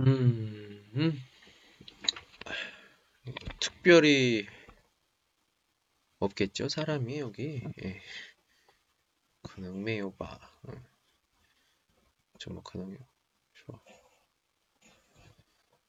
[0.00, 1.22] 음, 음.
[3.60, 4.46] 특별히
[6.18, 7.62] 없겠죠, 사람이 여기.
[7.84, 8.00] 예.
[9.42, 10.38] 可能没有吧.
[10.68, 10.82] 응.
[12.38, 12.98] 정말 可能有.
[13.54, 13.80] 좋아.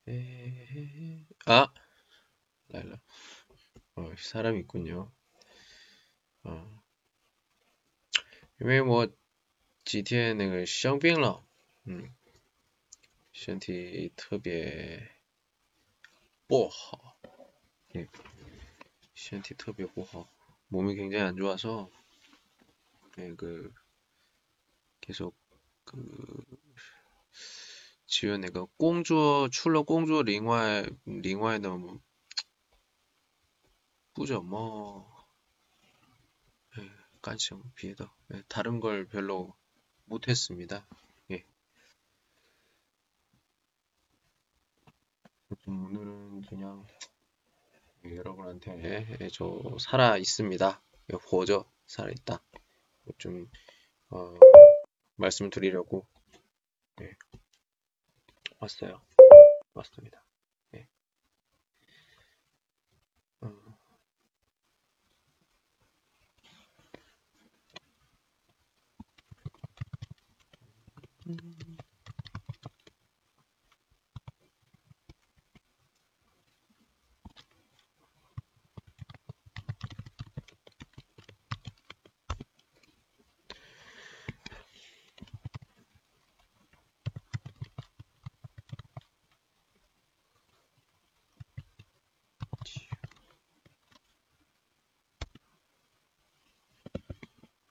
[0.08, 1.26] 에...
[1.46, 1.71] 아!
[2.70, 3.00] 라일라.
[3.96, 5.12] 어, 사람이 있군요.
[6.44, 6.84] 어.
[8.60, 9.08] 因为我
[9.84, 11.46] 几天那个生病了，
[11.86, 12.14] 嗯，
[13.38, 15.09] 身体特别
[16.48, 17.18] 不好，
[17.95, 18.08] 예,
[19.16, 20.30] 身体特别不好,
[20.68, 21.90] 몸이 굉장히 안 좋아서,
[23.18, 23.73] 예, 그,
[25.02, 25.36] 계속,
[25.84, 25.98] 그,
[28.05, 32.00] 지금 내가 꽁주어, 출러 꽁주어 링화에, 링화에 너무,
[34.13, 35.12] 뿌죠, 뭐,
[36.77, 36.90] 예,
[37.22, 38.16] 깐시 비에다.
[38.34, 39.55] 예, 다른 걸 별로
[40.05, 40.88] 못했습니다.
[45.51, 45.70] 예.
[45.70, 46.87] 오늘은 그냥
[48.04, 50.80] 여러분한테 예, 저 살아 있습니다.
[51.30, 52.43] 보죠, 살아 있다.
[53.16, 53.51] 좀
[54.10, 54.35] 어,
[55.16, 56.07] 말씀을 드리려고
[57.01, 57.16] 예,
[58.60, 59.01] 왔어요.
[59.73, 60.23] 왔습니다.
[60.74, 60.87] 예.
[63.41, 63.49] 어.
[71.28, 71.78] 음.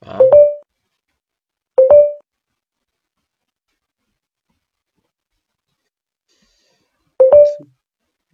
[0.08, 0.20] 아?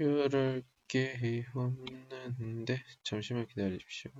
[0.04, 4.12] 특별할 게 없는데 잠시만 기다리십시오.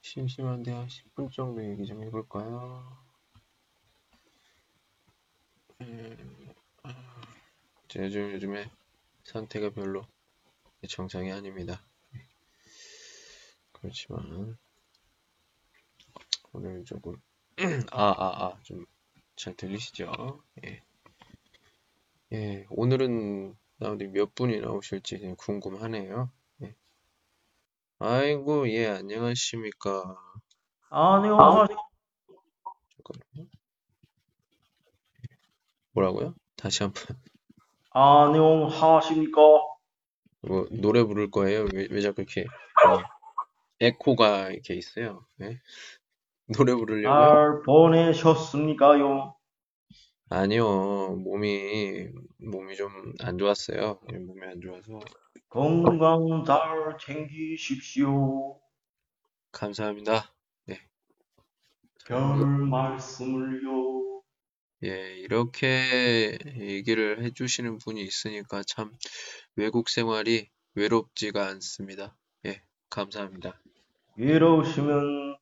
[0.00, 2.98] 심심한데 한 10분 정도 얘기 좀 해볼까요?
[7.88, 8.70] 제가 좀 요즘에
[9.24, 10.06] 상태가 별로
[10.88, 11.89] 정상이 아닙니다.
[13.90, 14.56] 그렇지만
[16.52, 17.16] 오늘 조금
[17.90, 18.86] 아 아 아 좀
[19.36, 20.42] 잘 들리시죠?
[20.64, 20.82] 예.
[22.32, 26.30] 예, 오늘은 나오는데 몇 분이 나오실지 궁금하네요.
[26.62, 26.74] 예.
[27.98, 30.16] 아이고, 예, 안녕하십니까.
[30.90, 31.78] 안녕하세요.
[32.96, 33.50] 잠깐만요.
[35.92, 36.34] 뭐라고요?
[36.56, 37.16] 다시 한 번.
[37.90, 39.40] 안녕하십니까?
[40.42, 41.66] 뭐, 노래 부를 거예요?
[41.72, 42.42] 왜, 왜 자꾸 이렇게,
[42.86, 43.02] 어,
[43.80, 45.26] 에코가 이렇게 있어요?
[45.42, 45.58] 예?
[46.56, 47.26] 노래 부르려고요?
[47.26, 49.34] 잘 보내셨습니까요?
[50.28, 52.08] 아니요, 몸이,
[52.38, 52.90] 몸이 좀
[53.20, 54.00] 안 좋았어요.
[54.12, 55.00] 예, 몸이 안 좋아서.
[55.48, 58.60] 건강 잘 챙기십시오.
[59.52, 60.34] 감사합니다.
[62.06, 64.22] 별 말씀을요.
[64.84, 68.96] 예, 이렇게 얘기를 해주시는 분이 있으니까 참
[69.56, 72.16] 외국 생활이 외롭지가 않습니다.
[72.46, 73.60] 예, 감사합니다.
[74.20, 75.38] 외로우시면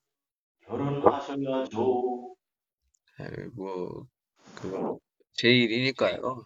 [0.66, 2.36] 결혼하셔야죠.
[3.20, 3.24] 예,
[3.54, 4.06] 뭐,
[4.54, 5.00] 그거
[5.32, 6.44] 제 일이니까요.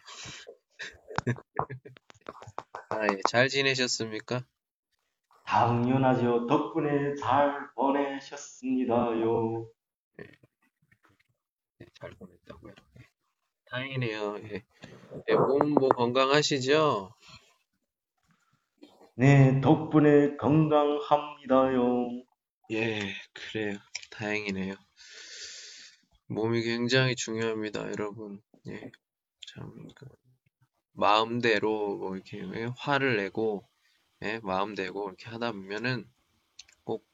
[2.89, 4.47] 아, 예, 잘 지내셨습니까?
[5.45, 6.47] 당연하죠.
[6.47, 9.69] 덕분에 잘 보내셨습니다요.
[10.17, 10.27] 네,
[12.01, 12.73] 잘 보냈다고요.
[12.99, 13.03] 예,
[13.67, 14.39] 다행이네요.
[14.45, 14.63] 예,
[15.29, 17.13] 예, 몸뭐 건강하시죠?
[19.15, 22.23] 네, 덕분에 건강합니다요.
[22.73, 23.79] 예, 그래요.
[24.11, 24.75] 다행이네요.
[26.27, 28.43] 몸이 굉장히 중요합니다, 여러분.
[28.69, 28.91] 예,
[29.49, 30.07] 참, 그,
[30.93, 33.69] 마음대로 뭐 이렇게 예, 화를 내고,
[34.23, 36.09] 예, 마음대로 이렇게 하다 보면은
[36.85, 37.07] 꼭,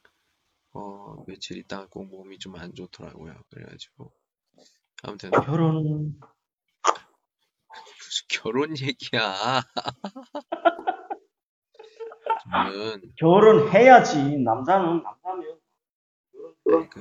[0.72, 3.34] 어, 며칠 있다가 꼭 몸이 좀 안 좋더라고요.
[3.50, 4.12] 그래가지고.
[5.04, 5.46] 아무튼, 무슨
[8.28, 9.62] 결혼 얘기야.
[12.50, 14.38] 저는, 결혼해야지.
[14.38, 15.58] 남자는 남자면
[16.64, 17.00] 네, 그,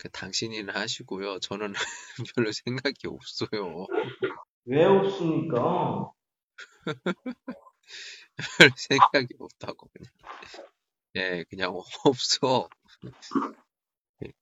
[0.00, 1.38] 그 당신이나 하시고요.
[1.40, 1.72] 저는
[2.36, 3.86] 별로 생각이 없어요.
[4.64, 6.10] 왜 없습니까?
[8.58, 10.10] 별 생각이 없다고 그냥.
[11.16, 11.74] 예, 그냥
[12.04, 12.68] 없어.
[14.24, 14.32] 예.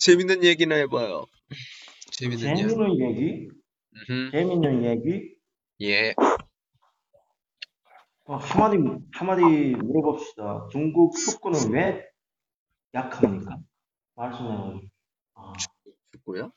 [0.00, 1.26] 재밌는 얘기나 해봐요.
[2.10, 2.56] 재밌는.
[2.56, 3.48] 재밌는 얘기?
[3.94, 4.30] 음흠.
[4.32, 5.36] 재밌는 얘기?
[5.82, 6.14] 예.
[8.24, 8.78] 어, 한마디,
[9.12, 9.42] 한마디
[9.76, 10.68] 물어봅시다.
[10.70, 12.06] 중국 축구는 왜
[12.94, 13.58] 약합니까?
[14.14, 14.82] 말씀해.
[15.34, 15.52] 아,
[16.12, 16.52] 축구요?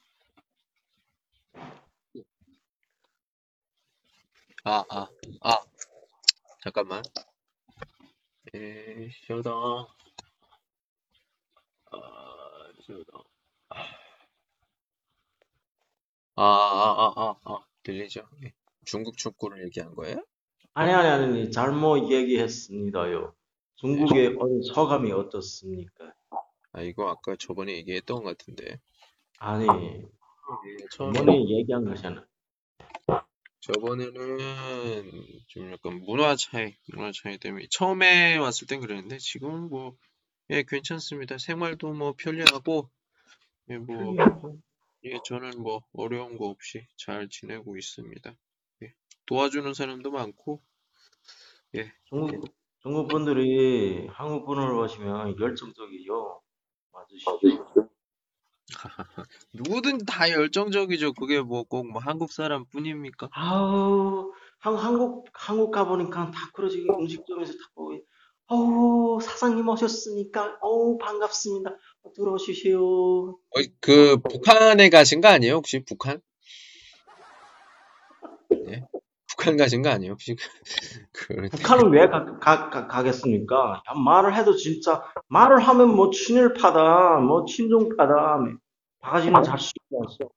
[4.66, 5.08] 아, 아,
[5.42, 5.60] 아,
[6.64, 7.04] 잠깐만.
[8.56, 9.52] 에, 쇼다.
[11.92, 11.98] 아,
[12.86, 13.24] 쇼다.
[16.38, 18.28] 아, 아, 아, 아, 아, 들리죠?
[18.44, 18.54] 예.
[18.86, 20.24] 중국 축구를 얘기한 거예요?
[20.78, 23.34] 아니, 아니, 아니, 잘못 얘기했습니다요.
[23.34, 23.46] 예.
[23.78, 26.14] 중국의 어- 소감이 어떻습니까?
[26.74, 28.82] 아, 이거 아까 저번에 얘기했던 것 같은데.
[29.40, 32.26] 아니, 예, 처음에, 저번에 얘기한 것이잖아.
[33.62, 34.38] 저번에는
[35.48, 39.96] 좀 약간 문화 차이, 문화 차이 때문에 처음에 왔을 땐 그랬는데 지금은 뭐,
[40.50, 41.38] 예, 괜찮습니다.
[41.38, 42.90] 생활도 뭐 편리하고,
[43.70, 44.14] 예, 뭐,
[45.06, 48.36] 예, 저는 뭐 어려운 거 없이 잘 지내고 있습니다.
[49.32, 50.62] 예, 도와주는 사람도 많고,
[51.76, 52.46] 예, 중국,
[52.82, 56.42] 중국 분들이 한국 분을 보시면 열정적이요.
[56.92, 57.40] 맞으시죠?
[59.54, 61.14] 누구든 다 열정적이죠.
[61.14, 63.30] 그게 뭐 꼭 뭐 한국 사람 뿐입니까?
[63.32, 66.86] 아우, 한, 한국, 한국 가보니까 다 그러지.
[66.90, 68.00] 음식점에서 다 보고,
[68.48, 71.72] 어우, 사장님 오셨으니까, 어우, 반갑습니다.
[72.04, 73.30] 어, 들어오시오.
[73.32, 75.56] 어, 그 북한에 가신 거 아니에요?
[75.56, 76.22] 혹시 북한?
[78.70, 78.82] 예?
[79.38, 80.14] 북한 가신 거 아니에요?
[80.14, 80.36] 혹시
[81.12, 83.82] 그 북한은 왜 가, 가, 가, 가겠습니까?
[83.88, 88.40] 야, 말을 해도 진짜, 말을 하면 뭐 친일파다, 뭐 친종파다,
[89.02, 90.30] 바가지는 잘 쓰지 않어.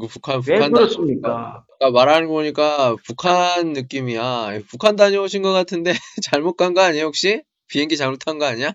[0.00, 1.64] 그 북한 왜 북한 그렇습니까?
[1.80, 4.60] 아까 말하는 거 보니까 북한 느낌이야.
[4.70, 5.92] 북한 다녀오신 것 같은데
[6.24, 7.06] 잘못 간 거 아니에요?
[7.06, 8.72] 혹시 비행기 잘못한 거 아니야?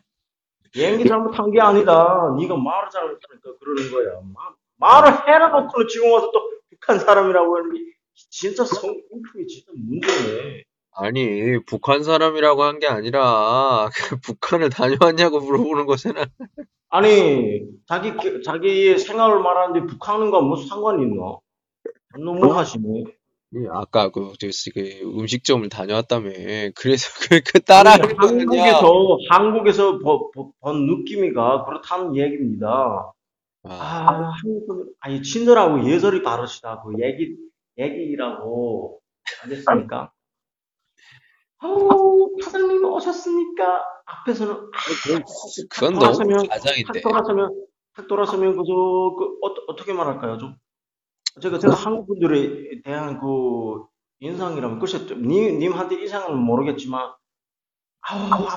[0.71, 2.33] 비행기 잘못한 게 아니다.
[2.39, 4.19] 네가 말을 잘못하니까 그러는 거야.
[4.33, 6.41] 마- 말을 해라 놓고는 지금 와서 또
[6.71, 7.79] 북한 사람이라고 하는 게
[8.29, 10.63] 진짜 성인품이 진짜 문제네.
[10.93, 16.25] 아니 북한 사람이라고 한 게 아니라 그 북한을 다녀왔냐고 물어보는 거잖아.
[16.89, 21.37] 아니 자기 기- 자기의 생활을 말하는데 북한과 무슨 상관이 있나?
[22.17, 23.05] 너무하시네.
[23.55, 26.29] 예, 아까 그, 저, 그 음식점을 다녀왔다며.
[26.75, 28.43] 그래서 그, 그 아니 따라하는 거 아니야?
[28.45, 33.13] 한국에서 한국에서 버- 버- 본 느낌이가 그렇다는 얘기입니다.
[33.63, 36.83] 아, 아 한국 분 아니 친절하고 예절이 다르시다.
[36.83, 37.35] 그 얘기
[37.81, 39.01] 얘기라고
[39.43, 40.11] 알겠습니까?
[41.63, 44.71] 아우, 사장님 오셨으니까 앞에서는 탁
[45.69, 47.01] 그건 너무 돌아서면 탁 가장인데.
[47.01, 48.73] 돌아서면 탁 돌아서면 그저
[49.17, 50.37] 그 어, 어떻게 말할까요?
[50.37, 50.55] 좀
[51.41, 53.85] 제가 제가 한국 분들에 대한 그
[54.19, 57.13] 인상이라면 글쎄 좀 님, 님한테 이상은 모르겠지만
[58.01, 58.47] 아우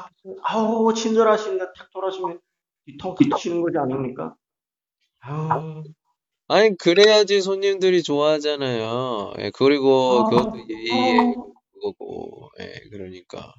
[0.43, 2.41] 아우 친절하신데 탁 돌아서면
[2.87, 4.35] 뒤통 탁 치는 거지 아닙니까?
[5.21, 5.83] 아우
[6.49, 9.33] 아니, 그래야지 손님들이 좋아하잖아요.
[9.41, 13.55] 예, 그리고 그것도 예의에 아우 그거고, 예, 그러니까.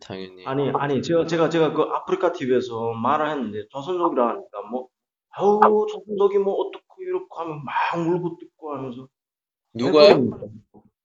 [0.00, 0.46] 당연히.
[0.46, 4.88] 아니 아니 제가 제가 제가 그 아프리카 TV에서 말을 했는데 조선족이라 하니까 뭐
[5.28, 9.08] 아우 조선족이 뭐 어떻고 이렇게 하면 막 울고 뜯고 하면서?
[9.76, 10.38] 그럽니까?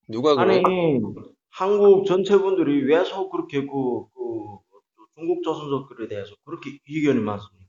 [0.08, 1.14] 누가 아니 그래요?
[1.50, 3.68] 한국 전체 분들이 왜서 그렇게 그,
[4.14, 4.58] 그
[5.16, 7.65] 중국 조선족들에 대해서 그렇게 이견이 많습니까?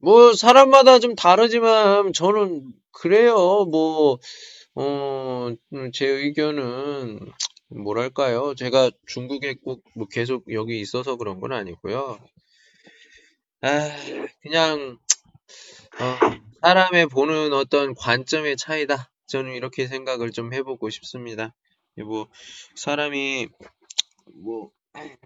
[0.00, 3.64] 뭐, 사람마다 좀 다르지만, 저는, 그래요.
[3.64, 4.18] 뭐,
[4.74, 7.18] 어, 음, 제 의견은,
[7.68, 8.54] 뭐랄까요.
[8.54, 12.18] 제가 중국에 꼭, 뭐, 계속 여기 있어서 그런 건 아니고요.
[13.62, 13.90] 아,
[14.40, 14.98] 그냥,
[16.00, 16.18] 어,
[16.62, 19.10] 사람의 보는 어떤 관점의 차이다.
[19.26, 21.54] 저는 이렇게 생각을 좀 해보고 싶습니다.
[21.96, 22.28] 뭐,
[22.76, 23.48] 사람이,
[24.34, 24.70] 뭐,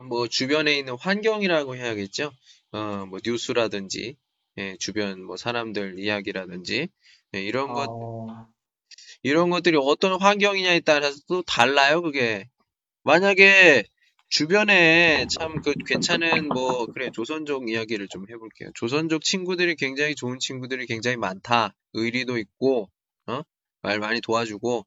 [0.00, 2.32] 뭐, 주변에 있는 환경이라고 해야겠죠?
[2.72, 4.16] 어, 뭐, 뉴스라든지,
[4.58, 6.88] 예, 주변 뭐, 사람들 이야기라든지,
[7.34, 8.48] 예, 이런 것, 어,
[9.22, 12.48] 이런 것들이 어떤 환경이냐에 따라서 또 달라요, 그게.
[13.04, 13.84] 만약에,
[14.28, 18.70] 주변에 참 그 괜찮은 뭐 그래 조선족 이야기를 좀 해볼게요.
[18.74, 21.74] 조선족 친구들이 굉장히 좋은 친구들이 굉장히 많다.
[21.92, 22.90] 의리도 있고
[23.26, 23.42] 어?
[23.82, 24.86] 말 많이 도와주고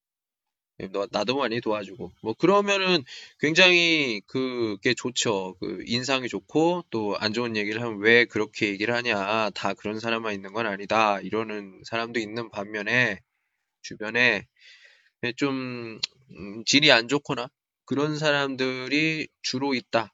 [1.12, 3.04] 나도 많이 도와주고 뭐 그러면은
[3.40, 5.56] 굉장히 그게 좋죠.
[5.60, 9.52] 그 인상이 좋고 또 안 좋은 얘기를 하면 왜 그렇게 얘기를 하냐.
[9.52, 11.20] 다 그런 사람만 있는 건 아니다.
[11.22, 13.20] 이러는 사람도 있는 반면에
[13.82, 14.48] 주변에
[15.38, 16.00] 좀
[16.32, 17.50] 음, 질이 안 좋거나
[17.86, 20.14] 그런 사람들이 주로 있다.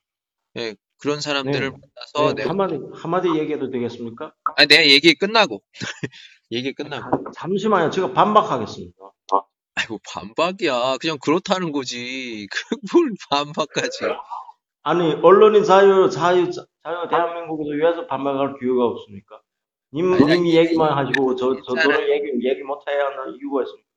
[0.57, 1.77] 예, 그런 사람들을 네,
[2.15, 4.33] 만나서 네 한마디 한마디 얘기해도 되겠습니까?
[4.57, 5.63] 아니 내 얘기 끝나고
[6.51, 8.95] 얘기 끝나고 아, 잠시만요, 제가 반박하겠습니다.
[9.75, 10.97] 아이고 반박이야.
[10.99, 12.47] 그냥 그렇다는 거지.
[12.91, 13.99] 그뭘 반박까지.
[14.83, 19.41] 아니 언론인 자유 자유 자유 대한민국에서 왜서 반박할 기회가 없습니까?
[19.93, 21.83] 님 아니, 님이 얘기만 하시고 저 괜찮아요.
[21.83, 23.87] 저도는 얘기 얘기 못 해야 하는 이유가 있습니다.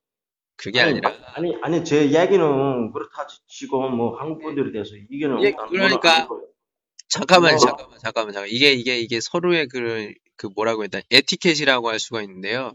[0.57, 5.43] 그게 아니, 아니 라 아니, 아니, 제 얘기는 그렇다 치고, 뭐, 한국 분들에 대해서 이게는
[5.43, 6.47] 예, 그러니까 거예요.
[7.09, 8.49] 잠깐만요, 뭐, 잠깐만, 잠깐만, 잠깐.
[8.49, 12.71] 이게 이게 이게 서로의 그, 그 뭐라고 했다 에티켓이라고 할 수가 있는데요.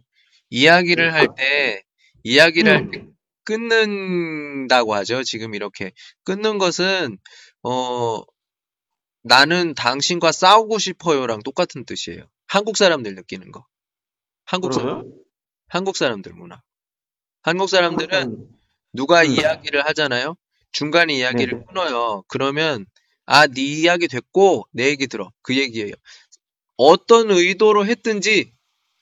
[0.51, 1.83] 이야기를 할 때
[2.25, 3.11] 이야기를 할때
[3.45, 5.23] 끊는다고 하죠.
[5.25, 5.93] 지금 이렇게
[6.25, 7.19] 끊는 것은
[7.63, 8.23] 어
[9.23, 12.25] 나는 당신과 싸우고 싶어요랑 똑같은 뜻이에요.
[12.47, 13.67] 한국 사람들 느끼는 거.
[14.45, 15.05] 한국 사람?
[15.69, 16.63] 한국 사람들 문화.
[17.43, 18.49] 한국 사람들은 한국은,
[18.93, 20.37] 누가 음, 이야기를 하잖아요.
[20.73, 22.23] 중간에 네, 이야기를 끊어요.
[22.29, 22.87] 그러면
[23.27, 25.33] 아, 네 이야기 됐고 내 얘기 들어.
[25.43, 25.95] 그 얘기예요.
[26.77, 28.53] 어떤 의도로 했든지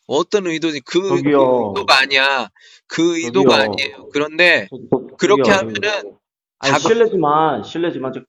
[0.08, 2.48] 어떤 의도지 그, 그 저기요, 의도가 아니야.
[2.88, 4.08] 그 의도가 저기요, 아니에요.
[4.10, 5.80] 그런데 저, 저, 그렇게 하면은
[6.58, 8.20] 아니, 다가 실례지만, 실례지만, 저,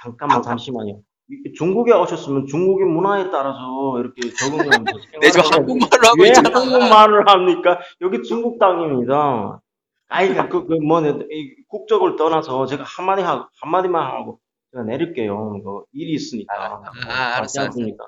[0.00, 1.00] 잠깐만, 잠시만요.
[1.30, 4.84] 이- 중국에 오셨으면 중국의 문화에 따라서 이렇게 적응하면서
[5.20, 5.42] 내 지금.
[5.42, 6.50] 한국말로 하고 왜 있잖아.
[6.60, 7.80] 한국말을 합니까?
[8.00, 9.60] 여기 중국 땅입니다.
[10.08, 14.38] 아이, 그, 그, 뭐, 이 국적을 떠나서 제가 한마디 하고, 한마디만 하고
[14.70, 15.60] 제가 내릴게요.
[15.64, 16.54] 그 일이 있으니까.
[16.54, 17.62] 아, 뭐, 아, 알았어, 알았어.
[17.62, 18.06] 않습니까?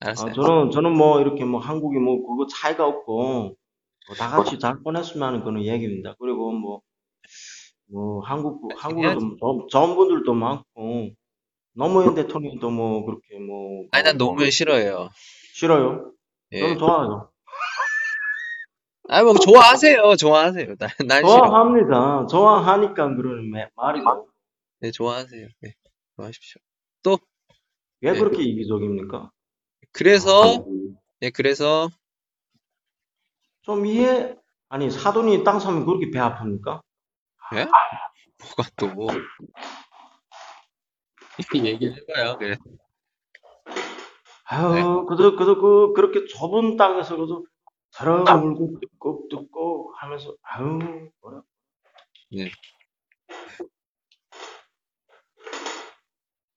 [0.00, 0.32] 아, 알았어요.
[0.32, 3.56] 저는, 저는 뭐, 이렇게 뭐, 한국이 뭐, 그거 차이가 없고,
[4.08, 6.14] 뭐다 같이 잘 보냈으면 하는 그런 얘기입니다.
[6.18, 6.80] 그리고 뭐,
[7.90, 9.24] 뭐, 한국, 한국에도 해야지.
[9.24, 11.10] 뭐 좋은 좋은 분들도 많고,
[11.72, 15.10] 노무현 대통령도 뭐, 그렇게 뭐, 아니, 난 뭐, 뭐, 노무현 싫어해요.
[15.52, 16.12] 싫어요?
[16.52, 16.76] 저는 예.
[16.76, 17.30] 좋아요.
[19.10, 20.16] 아, 뭐, 좋아하세요.
[20.16, 20.74] 좋아하세요.
[20.78, 21.38] 난, 난 싫어.
[21.46, 22.26] 좋아합니다.
[22.26, 24.28] 좋아하니까 그러는 매- 말이고.
[24.80, 25.48] 네, 좋아하세요.
[25.60, 25.74] 네,
[26.16, 26.60] 좋아하십시오.
[27.02, 27.18] 또,
[28.00, 28.18] 왜 네.
[28.18, 29.30] 그렇게 이기적입니까?
[29.98, 30.64] 그래서,
[31.18, 31.88] 네, 그래서,
[33.62, 34.36] 좀 이해,
[34.68, 36.80] 아니, 사돈이 땅 사면 그렇게 배 아픕니까?
[37.56, 37.66] 예?
[38.38, 39.08] 뭐가 또, 뭐,
[41.36, 42.38] 이렇게 얘기를 해봐요.
[42.38, 42.56] 그래.
[43.66, 43.72] 네.
[44.44, 47.42] 아유, 그저, 그저, 그, 그렇게 좁은 땅에서 그저,
[47.90, 48.78] 사람 물고
[49.28, 51.42] 뜯고 하면서, 아유, 뭐라.
[52.30, 52.52] 네.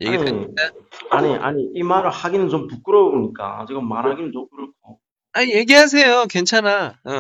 [0.02, 0.48] 얘기 아니,
[1.12, 5.00] 아니, 아니, 이 말을 하기는 좀 부끄러우니까, 지금 말하기는 좀 그렇고.
[5.34, 6.26] 아니, 얘기하세요.
[6.30, 7.00] 괜찮아.
[7.04, 7.12] 어.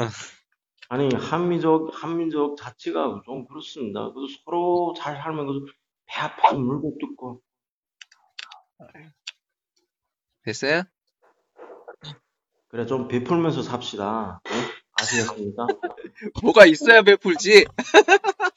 [0.89, 4.11] 아니, 한민족, 한민족 자체가 좀 그렇습니다.
[4.11, 5.65] 그래서 서로 잘 살면
[6.05, 7.41] 배 아파서 물고 뜯고.
[10.43, 10.83] 됐어요?
[12.69, 14.41] 그래, 좀 베풀면서 삽시다.
[14.45, 14.51] 네?
[14.93, 15.67] 아시겠습니까?
[16.43, 17.65] 뭐가 있어야 베풀지?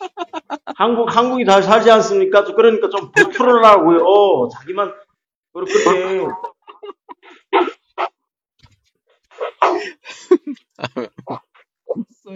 [0.77, 2.45] 한국, 한국이 잘 살지 않습니까?
[2.45, 4.49] 저 그러니까 좀 베풀으라고요.
[4.53, 4.93] 자기만,
[5.53, 5.73] 그렇게,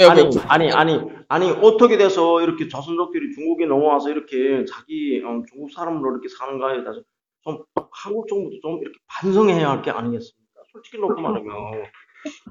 [0.08, 0.22] 아니.
[0.48, 6.28] 아니, 아니, 아니, 어떻게 돼서 이렇게 조선족들이 중국에 넘어와서 이렇게 자기, 어, 중국 사람으로 이렇게
[6.28, 7.02] 사는가에 대해서
[7.42, 10.60] 좀, 한국 정부도 좀 이렇게 반성해야 할 게 아니겠습니까?
[10.72, 11.84] 솔직히 놓고 말하면,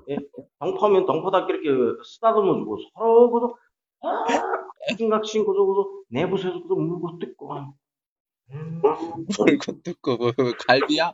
[0.10, 0.18] 예,
[0.60, 1.70] 동포면 동포답게 이렇게
[2.04, 3.58] 쓰다듬어주고 서로
[4.02, 4.42] 그저,
[4.90, 7.54] 각신각신 그저, 그저, 내부에서 그저 물고 뜯고,
[8.52, 10.32] 음, 물고 뜯고, 뭐,
[10.68, 11.14] 갈비야?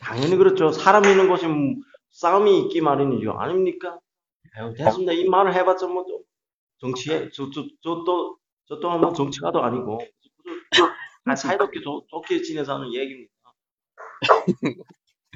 [0.00, 0.70] 당연히 그렇죠.
[0.72, 1.74] 사람 있는 곳에 뭐
[2.10, 3.32] 싸움이 있기 마련이죠.
[3.32, 3.98] 아닙니까?
[4.56, 5.12] 아유, 됐습니다.
[5.12, 6.22] 이 말을 해봤자 뭐 좀
[6.80, 9.98] 정치에 저 저 저 또 저 또한 뭐 정치가도 아니고
[11.26, 13.32] 아, 사이좋게 좋- 좋게 지내자는 얘기입니다.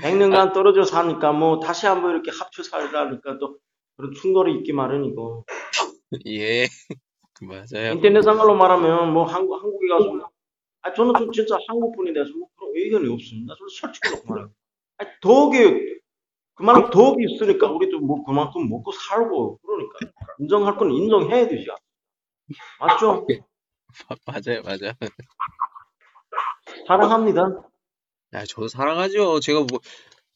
[0.03, 3.59] 100년간 떨어져 사니까 뭐 다시 한번 이렇게 합쳐 살다니까 또
[3.97, 5.45] 그런 충돌이 있기 마련이고
[6.27, 6.67] 예.
[7.43, 7.93] 맞아요.
[7.95, 10.31] 인터넷상으로 말하면 뭐 한국 한국에 가서
[10.83, 13.55] 아 저는 좀 진짜 한국 분이 돼서 뭐 그런 의견이 없습니다.
[13.57, 14.51] 저는 솔직히 말해요.
[14.99, 16.01] 아 덕이
[16.55, 19.99] 그만큼 덕이 있으니까 우리도 뭐 그만큼 먹고 살고 그러니까
[20.39, 21.67] 인정할 건 인정해야 되지.
[22.79, 23.27] 맞죠?
[24.27, 24.93] 맞아요, 맞아요.
[26.87, 27.71] 사랑합니다.
[28.35, 29.41] 야, 저도 사랑하죠.
[29.41, 29.81] 제가 뭐,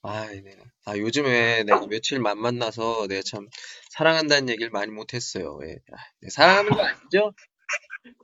[0.06, 0.42] 아, 네.
[0.84, 3.48] 아, 요즘에 내가 며칠 만 만나서 내가 참
[3.88, 5.58] 사랑한다는 얘기를 많이 못했어요.
[5.64, 5.76] 예.
[5.92, 7.32] 아, 네, 사랑하는 거 아니죠?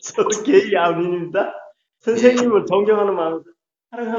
[0.03, 1.55] 저는 게이 아닙니다.
[2.01, 3.45] 선생님을 존경하는 마음에서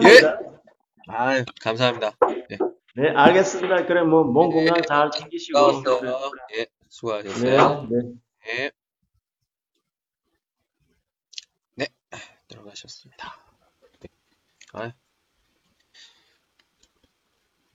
[0.09, 0.19] 예?
[0.21, 0.61] 사랑합니다.
[1.07, 2.13] 아, 감사합니다.
[2.49, 2.57] 예.
[2.95, 3.85] 네, 알겠습니다.
[3.85, 6.31] 그래 뭐몸 건강 잘 챙기시고 반가웠어요.
[6.57, 7.87] 예, 수고하셨어요.
[7.91, 8.63] 네, 네.
[8.63, 8.71] 예.
[11.75, 11.87] 네,
[12.47, 13.37] 들어가셨습니다.
[13.99, 14.09] 네.
[14.73, 14.93] 아,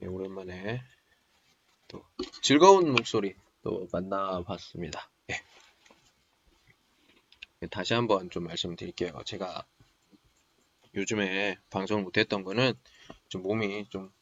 [0.03, 0.83] 예, 오랜만에
[1.89, 2.05] 또
[2.43, 5.11] 즐거운 목소리 또 만나봤습니다.
[5.31, 5.41] 예.
[7.63, 9.19] 예, 다시 한번 좀 말씀드릴게요.
[9.25, 9.65] 제가
[10.95, 12.75] 요즘에 방송을 못했던 거는
[13.29, 14.13] 좀 몸이 좀,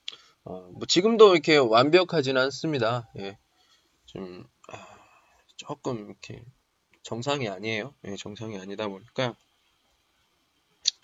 [0.44, 3.08] 어, 뭐 지금도 이렇게 완벽하진 않습니다.
[3.18, 3.38] 예.
[4.06, 4.86] 좀, 아,
[5.56, 6.44] 조금 이렇게
[7.02, 7.94] 정상이 아니에요.
[8.06, 9.36] 예, 정상이 아니다 보니까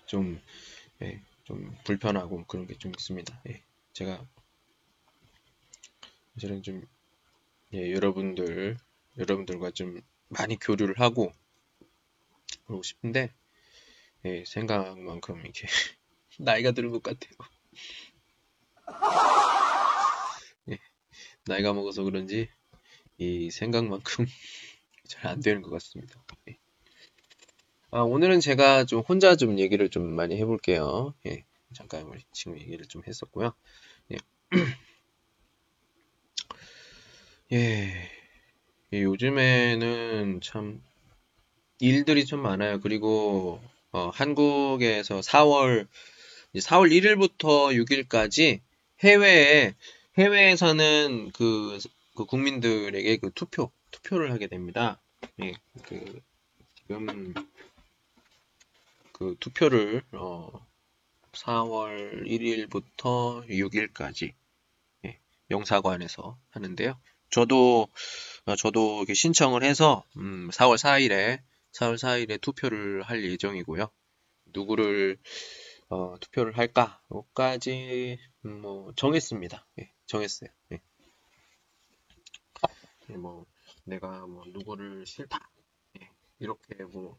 [0.07, 0.41] 좀,
[1.03, 3.43] 예, 좀 불편하고 그런 게 좀 있습니다.
[3.49, 3.62] 예,
[3.93, 4.27] 제가
[6.40, 6.87] 사실은 좀,
[7.75, 8.78] 예, 여러분들
[9.18, 11.35] 여러분들과 좀 많이 교류를 하고
[12.64, 13.30] 그러고 싶은데
[14.25, 15.66] 예, 생각만큼 이렇게
[16.40, 17.32] 나이가 들은 것 같아요.
[20.70, 20.78] 예,
[21.44, 22.49] 나이가 먹어서 그런지
[23.18, 24.25] 이 생각만큼
[25.09, 26.25] 잘 안 되는 것 같습니다.
[26.49, 26.56] 예.
[27.90, 31.12] 아, 오늘은 제가 좀 혼자 좀 얘기를 좀 많이 해볼게요.
[31.26, 31.44] 예,
[31.75, 33.52] 잠깐 지금 얘기를 좀 했었고요.
[37.52, 38.09] 예.
[38.92, 40.80] 요즘에는 참
[41.80, 42.78] 일들이 좀 많아요.
[42.80, 45.88] 그리고 어, 한국에서 4월
[46.54, 48.61] 4월 1일부터 6일까지
[49.00, 49.75] 해외에
[50.16, 51.78] 해외에서는 그,
[52.14, 55.00] 그 국민들에게 그 투표 투표를 하게 됩니다.
[55.42, 55.54] 예,
[55.87, 56.23] 그
[56.76, 57.35] 지금
[59.12, 60.52] 그 투표를 어,
[61.33, 64.35] 4월 1일부터 6일까지
[65.04, 65.19] 예,
[65.50, 66.97] 영사관에서 하는데요.
[67.31, 67.89] 저도
[68.47, 71.41] 어, 저도 신청을 해서 음, 4월 4일에
[71.73, 73.91] 4월 4일에 투표를 할 예정이고요.
[74.47, 75.19] 누구를
[75.89, 79.67] 어, 투표를 할까?까지 음, 뭐 정했습니다.
[79.81, 80.51] 예, 정했어요.
[80.73, 80.81] 예.
[83.11, 83.47] 예, 뭐
[83.85, 85.51] 내가 뭐 누구를 싫다
[86.01, 86.09] 예,
[86.39, 87.19] 이렇게 뭐,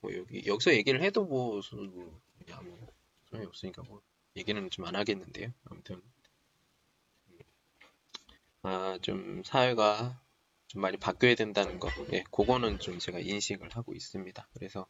[0.00, 2.88] 뭐, 여기 여기서 얘기를 해도 뭐, 뭐 그냥 뭐
[3.30, 4.02] 소용이 없으니까 뭐
[4.36, 5.52] 얘기는 좀 안 하겠는데요.
[5.64, 6.02] 아무튼
[8.64, 10.18] 아, 좀 사회가
[10.68, 14.48] 좀 많이 바뀌어야 된다는 거, 예, 그거는 좀 제가 인식을 하고 있습니다.
[14.54, 14.86] 그래서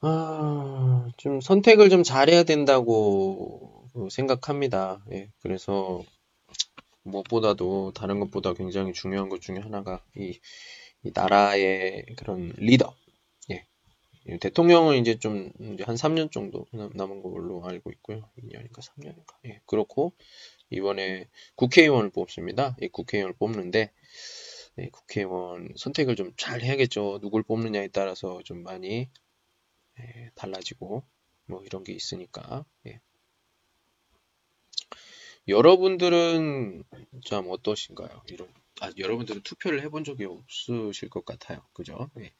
[0.00, 5.04] 아, 좀 선택을 좀 잘해야 된다고 생각합니다.
[5.10, 6.04] 예, 그래서
[7.02, 10.38] 무엇보다도 다른 것보다 굉장히 중요한 것 중에 하나가 이,
[11.02, 12.94] 이 나라의 그런 리더.
[13.50, 13.66] 예.
[14.38, 18.28] 대통령은 이제 좀 이제 한 3년 정도 남은 걸로 알고 있고요.
[18.38, 19.34] 2년인가 3년인가.
[19.46, 19.60] 예.
[19.66, 20.12] 그렇고
[20.70, 22.76] 이번에 국회의원을 뽑습니다.
[22.82, 23.92] 이 국회의원을 뽑는데
[24.76, 27.18] 네, 국회의원 선택을 좀 잘 해야겠죠.
[27.20, 29.08] 누굴 뽑느냐에 따라서 좀 많이
[30.00, 31.04] 예, 달라지고
[31.46, 33.00] 뭐 이런 게 있으니까 예.
[35.48, 36.84] 여러분들은
[37.24, 38.22] 참 어떠신가요?
[38.28, 38.48] 이런
[38.80, 41.62] 아, 여러분들은 투표를 해본 적이 없으실 것 같아요.
[41.72, 42.10] 그죠?
[42.20, 42.32] 예.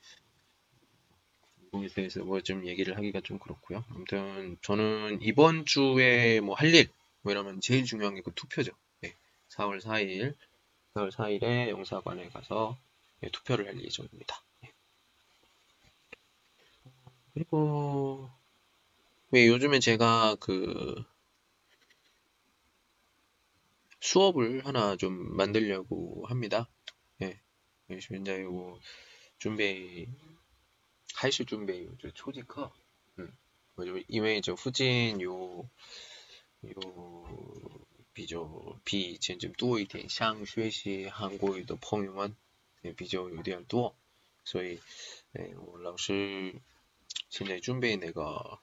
[1.73, 3.85] 거기에 대해서 뭐 좀 얘기를 하기가 좀 그렇고요.
[3.91, 6.89] 아무튼 저는 이번 주에 뭐 할 일,
[7.29, 8.73] 뭐 이러면 제일 중요한 게 그 투표죠.
[9.05, 9.09] 예.
[9.09, 9.15] 네.
[9.51, 10.35] 4월 4일,
[10.95, 12.79] 4월 4일에 영사관에 가서
[13.21, 14.43] 네, 투표를 할 예정입니다.
[14.63, 14.73] 네.
[17.35, 18.31] 그리고
[19.31, 21.05] 왜 요즘에 제가 그
[24.01, 26.67] 수업을 하나 좀 만들려고 합니다.
[27.21, 27.39] 예.
[27.91, 28.81] 이제 이거
[29.37, 30.09] 준비
[31.15, 32.73] 할수 준비 초지커.
[33.19, 33.37] 음.
[33.75, 35.69] 뭐 요즘 이외에 저 후진 요
[36.61, 37.25] 有
[38.13, 38.45] 比较
[38.85, 42.35] 比以前就多一点想学习韩国语的朋友们
[42.83, 43.95] 也比较有点多，
[44.45, 44.81] 所以，
[45.35, 46.55] 哎，我老师
[47.31, 48.59] 现在准备那个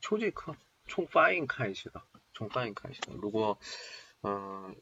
[0.00, 0.56] 初级课
[0.88, 2.02] 从发音开始的，
[2.34, 3.12] 从发音开始的。
[3.14, 3.58] 如果
[4.22, 4.74] 嗯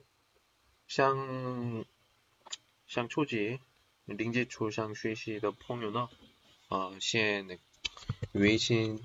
[0.88, 1.85] 想
[2.87, 3.61] 想初级
[4.07, 6.09] 零基础想学习的朋友呢，
[6.68, 7.59] 啊，先那
[8.33, 9.05] 微信。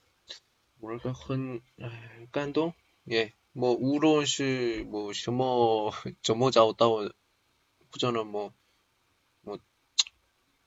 [0.80, 1.60] 뭐랄까 헌
[2.32, 2.72] 깐동
[3.10, 3.32] 예.
[3.52, 5.90] 뭐 우론 시뭐 什么
[6.22, 7.08] 怎么找到
[7.90, 8.52] 부전은 뭐
[9.42, 9.58] 뭐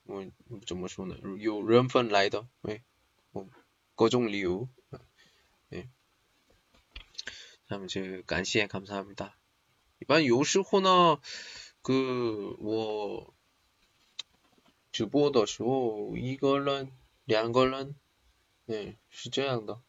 [0.02, 0.30] 뭐,
[0.66, 2.82] 怎么说呢有缘分来的 예.
[3.30, 3.48] 뭐
[3.94, 4.68] 各种 이유
[5.72, 5.88] 예.
[7.68, 9.36] 참 이제 간시에 감사합니다.
[10.02, 11.20] 이번 요시호나
[11.82, 13.32] 그我
[14.90, 16.90] 直播的时候一个人
[17.24, 17.94] 两个人
[18.68, 19.80] 예是这样的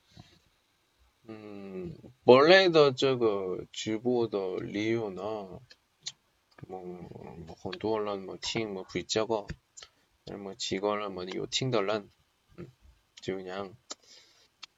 [1.27, 1.95] 嗯，
[2.25, 5.61] 本来的这个直播的理由呢，
[6.67, 9.47] 뭐很多人뭐听뭐 불자고
[10.25, 12.09] 뭐 직원은 뭐有 听的人
[12.57, 12.71] 음,
[13.21, 13.75] 저 그냥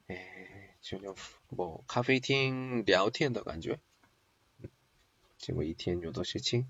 [0.09, 1.15] 에, 그냥
[1.49, 3.79] 뭐咖啡厅 聊天的感觉
[5.37, 6.67] 结果一天有的事情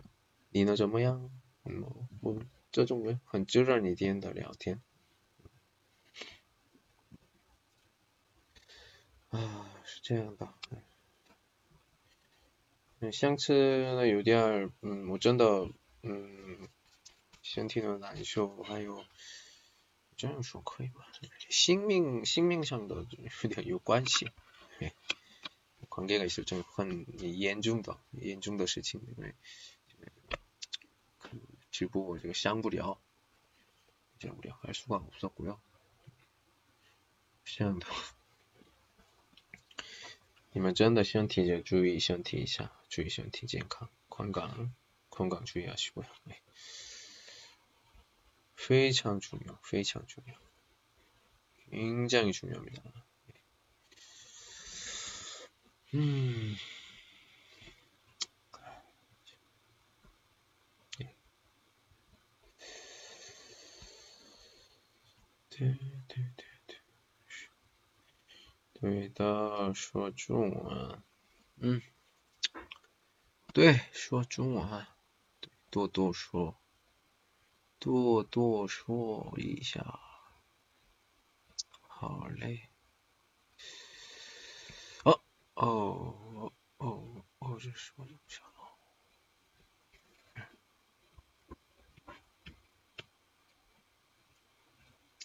[0.49, 1.29] 你呢怎么样
[1.63, 2.39] 뭐, 뭐
[2.71, 4.81] 这种很自然一点的聊天
[9.29, 10.53] 啊，是这样的。
[13.11, 13.53] 相吃
[13.95, 15.69] 呢有点儿，嗯，我真的，
[16.03, 16.69] 嗯，
[17.41, 19.03] 身体的难受，还有
[20.15, 21.03] 这样说可以吗？
[21.49, 23.05] 性命性命上的
[23.41, 24.31] 有点有关系，
[24.79, 24.93] 对，
[25.89, 29.35] 관계가있을정도한严重的严重的事情，因为
[31.71, 33.01] 直播这个相不了，
[34.19, 35.59] 相不了，할수가없었고요
[37.43, 37.85] 这样的。
[40.57, 46.05] 你们真的身体就注意身体一下，注意身体健康，건강건강주의하시고요
[48.55, 50.35] 非常重要，非常重要，
[51.69, 52.81] 굉장히중요합니다
[55.95, 56.55] 음，
[65.49, 66.46] 对对对。
[68.80, 71.02] 对的，说中文，
[71.56, 71.82] 嗯，
[73.52, 74.86] 对，说中文，
[75.68, 76.60] 多多说，
[77.80, 79.98] 多多说一下，
[81.80, 82.70] 好嘞。
[85.02, 85.20] 哦
[85.54, 88.44] 哦哦哦，这说一下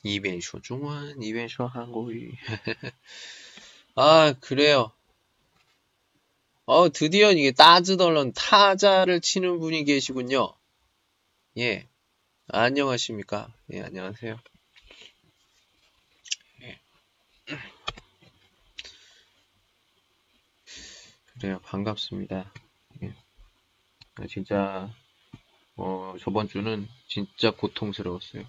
[0.03, 2.93] 一边说中文，一边说韩国语，嘿嘿嘿。
[3.95, 4.93] 아, 그래요.
[6.67, 10.53] 어, 드디어 이게 따즈덜런 타자를 치는 분이 계시군요.
[11.57, 11.89] 예.
[12.47, 13.53] 안녕하십니까.
[13.73, 14.39] 예, 안녕하세요.
[16.63, 16.79] 예.
[21.41, 21.61] 그래요.
[21.65, 22.53] 반갑습니다.
[23.03, 23.15] 예.
[24.15, 24.95] 아, 진짜,
[25.77, 28.45] 어, 저번 주는 진짜 고통스러웠어요.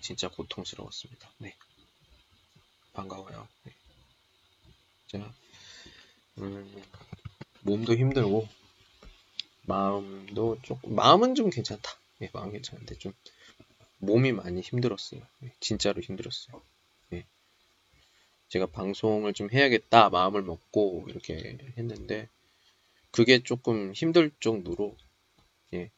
[0.00, 1.30] 진짜 고통스러웠습니다.
[1.38, 1.56] 네.
[2.92, 3.48] 반가워요.
[3.64, 3.72] 네.
[5.06, 5.34] 자,
[6.38, 6.82] 음,
[7.62, 8.48] 몸도 힘들고
[9.62, 11.90] 마음도 조금 마음은 좀 괜찮다.
[12.18, 13.12] 네, 마음 괜찮은데 좀
[13.98, 15.20] 몸이 많이 힘들었어요.
[15.40, 16.62] 네, 진짜로 힘들었어요.
[17.10, 17.26] 네.
[18.48, 22.28] 제가 방송을 좀 해야겠다 마음을 먹고 이렇게 했는데
[23.10, 24.96] 그게 조금 힘들 정도로
[25.74, 25.90] 예.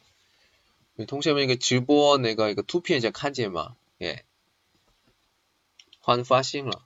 [1.07, 3.77] 同学们一个直播那个一个图片先看见吗？
[3.98, 4.25] 耶，
[6.01, 6.86] 换发型了，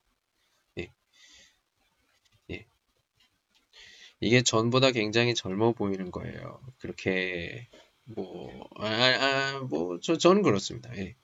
[4.21, 7.67] 이게 전보다 굉장히 젊어 보이는 거예요 그렇게
[8.05, 10.95] 뭐, 아, 아, 뭐, 저, 저는 그렇습니다.
[10.97, 11.15] 예.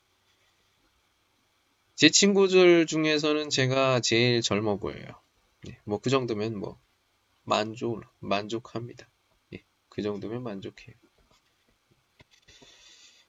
[1.95, 5.21] 제 친구들 중에서는 제가 제일 젊어 보여요.
[5.67, 5.79] 예.
[5.83, 6.79] 뭐, 그 정도면 뭐,
[7.43, 9.09] 만족, 만족합니다.
[9.53, 9.63] 예.
[9.89, 10.95] 그 정도면 만족해요.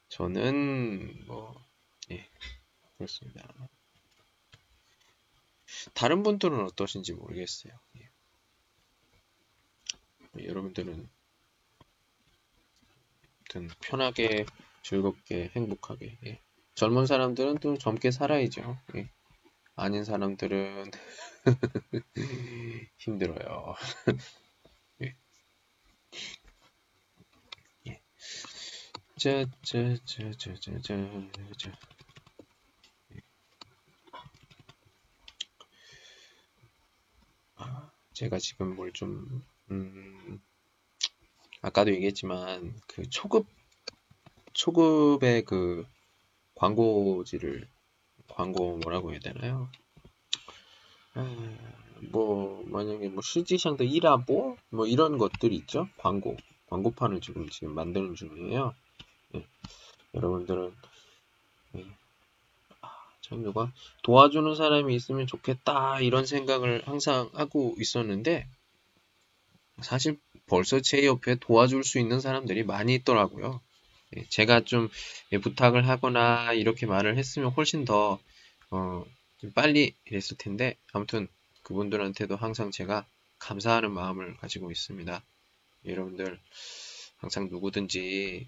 [0.09, 1.54] 저는, 뭐,
[2.11, 2.28] 예.
[2.96, 3.48] 그렇습니다.
[5.94, 7.72] 다른 분들은 어떠신지 모르겠어요.
[7.98, 8.07] 예.
[10.46, 11.09] 여러분들은
[13.48, 14.44] 아무튼 편하게
[14.83, 16.40] 즐겁게 행복하게 예.
[16.74, 18.79] 젊은 사람들은 또 젊게 살아야죠.
[18.96, 19.11] 예.
[19.74, 20.90] 아닌 사람들은
[22.98, 23.74] 힘들어요.
[25.03, 25.16] 예.
[27.87, 28.03] 예.
[33.12, 33.20] 예.
[37.57, 40.40] 아, 제가 지금 뭘 좀, 음,
[41.62, 43.46] 아까도 얘기했지만 그 초급
[44.52, 45.87] 초급의 그
[46.54, 47.68] 광고지를
[48.28, 49.68] 광고 뭐라고 해야 되나요?
[51.14, 51.57] 아,
[52.11, 55.88] 뭐 만약에 뭐 시지샹더 일하보 뭐 이런 것들이 있죠.
[55.96, 56.37] 광고
[56.70, 58.74] 광고판을 지금 지금 만드는 중이에요.
[59.35, 59.46] 예.
[60.14, 60.74] 여러분들은
[61.76, 61.87] 예.
[62.81, 62.88] 아,
[63.20, 68.48] 참 누가 도와주는 사람이 있으면 좋겠다 이런 생각을 항상 하고 있었는데
[69.82, 73.60] 사실 벌써 제 옆에 도와줄 수 있는 사람들이 많이 있더라고요.
[74.16, 74.88] 예, 제가 좀
[75.32, 78.18] 예, 부탁을 하거나 이렇게 말을 했으면 훨씬 더
[78.70, 79.04] 어,
[79.54, 81.28] 빨리 이랬을 텐데 아무튼
[81.62, 83.06] 그분들한테도 항상 제가
[83.38, 85.22] 감사하는 마음을 가지고 있습니다.
[85.84, 86.38] 여러분들
[87.18, 88.46] 항상 누구든지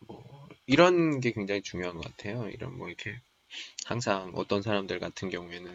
[0.00, 2.48] 뭐 이런 게 굉장히 중요한 것 같아요.
[2.48, 3.18] 이런 뭐 이렇게
[3.84, 5.72] 항상 어떤 사람들 같은 경우에는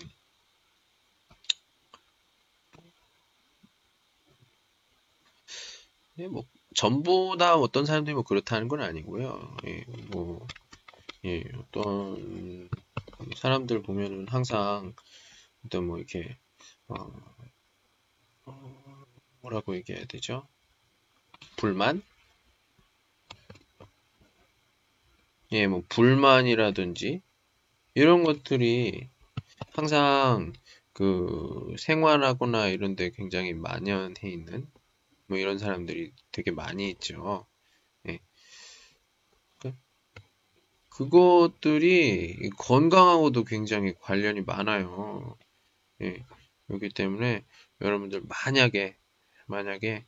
[6.19, 6.43] 예, 뭐
[6.75, 9.55] 전부 다 어떤 사람들이 뭐 그렇다는 건 아니고요.
[9.65, 10.45] 예, 뭐
[11.23, 12.69] 예, 어떤
[13.37, 14.93] 사람들 보면은 항상
[15.65, 16.37] 어떤 뭐 이렇게
[16.89, 16.95] 어,
[18.45, 19.05] 어,
[19.41, 20.45] 뭐라고 얘기해야 되죠?
[21.55, 22.01] 불만?
[25.53, 27.21] 예, 뭐 불만이라든지
[27.93, 29.09] 이런 것들이
[29.71, 30.51] 항상
[30.91, 34.69] 그 생활하거나 이런 데 굉장히 만연해 있는
[35.29, 37.47] 뭐 이런 사람들이 되게 많이 있죠.
[38.07, 38.19] 예.
[39.59, 39.73] 그,
[40.89, 45.37] 그것들이 건강하고도 굉장히 관련이 많아요.
[46.01, 46.25] 예.
[46.67, 47.45] 그렇기 때문에
[47.81, 48.97] 여러분들 만약에
[49.45, 50.05] 만약에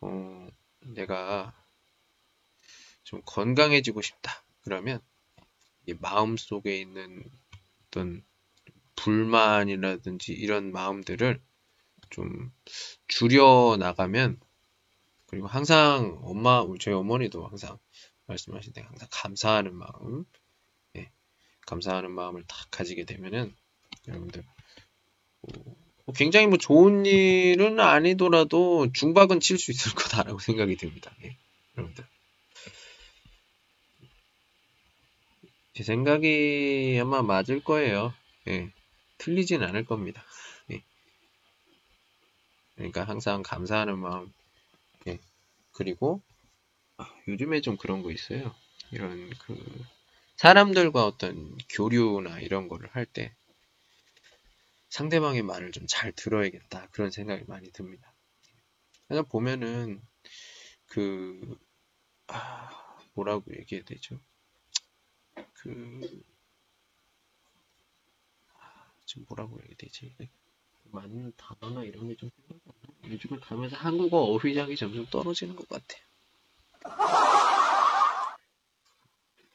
[0.00, 0.48] 어,
[0.80, 1.52] 내가
[3.02, 4.44] 좀 건강해지고 싶다.
[4.62, 5.00] 그러면
[5.86, 7.24] 이 마음 속에 있는
[7.86, 8.24] 어떤
[8.96, 11.40] 불만이라든지 이런 마음들을
[12.14, 12.52] 좀
[13.08, 14.38] 줄여 나가면
[15.26, 17.76] 그리고 항상 엄마 저희 어머니도 항상
[18.26, 20.24] 말씀하실 때 항상 감사하는 마음
[20.96, 21.10] 예,
[21.66, 23.52] 감사하는 마음을 딱 가지게 되면은
[24.06, 24.44] 여러분들
[25.40, 31.10] 뭐 굉장히 뭐 좋은 일은 아니더라도 중박은 칠 수 있을 거다라고 생각이 듭니다.
[31.24, 31.36] 예,
[31.76, 32.06] 여러분들
[35.72, 38.14] 제 생각이 아마 맞을 거예요.
[38.46, 38.70] 예,
[39.18, 40.22] 틀리진 않을 겁니다.
[42.76, 44.32] 그러니까 항상 감사하는 마음.
[45.08, 45.18] 예.
[45.72, 46.22] 그리고
[46.98, 48.54] 아, 요즘에 좀 그런 거 있어요.
[48.92, 49.56] 이런 그
[50.36, 53.34] 사람들과 어떤 교류나 이런 거를 할 때
[54.88, 58.14] 상대방의 말을 좀 잘 들어야겠다 그런 생각이 많이 듭니다.
[59.08, 60.02] 그래서 보면은
[60.86, 61.58] 그
[62.28, 64.20] 아, 뭐라고 얘기해야 되죠?
[65.54, 66.24] 그
[68.58, 70.14] 아, 지금 뭐라고 얘기해야 되지?
[70.94, 73.12] 맞는 단어나 이런 게좀 생각이 안 나.
[73.12, 76.02] 요즘에 가면서 한국어 어휘량이 점점 떨어지는 것 같아요.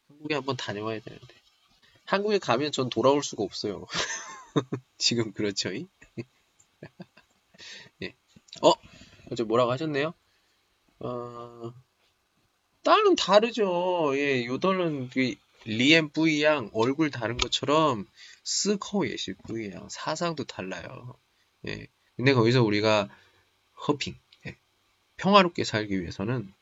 [0.08, 1.36] 한국에 한번 다녀와야 되는데.
[2.06, 3.86] 한국에 가면 전 돌아올 수가 없어요.
[4.98, 5.70] 지금 그렇죠?
[8.04, 8.16] 예.
[8.62, 8.74] 어?
[9.32, 10.14] 어제 뭐라고 하셨네요?
[11.00, 11.74] 어,
[12.84, 14.12] 딸은 다르죠.
[14.16, 18.08] 예, 요덜은 그 리엠 뿌이양 얼굴 다른 것처럼
[18.44, 21.16] 스커 예실 뿌이양 사상도 달라요.
[21.68, 21.88] 예.
[22.16, 23.10] 근데 거기서 우리가
[23.88, 24.18] 허핑,
[24.48, 24.58] 예.
[25.18, 26.54] 평화롭게 살기 위해서는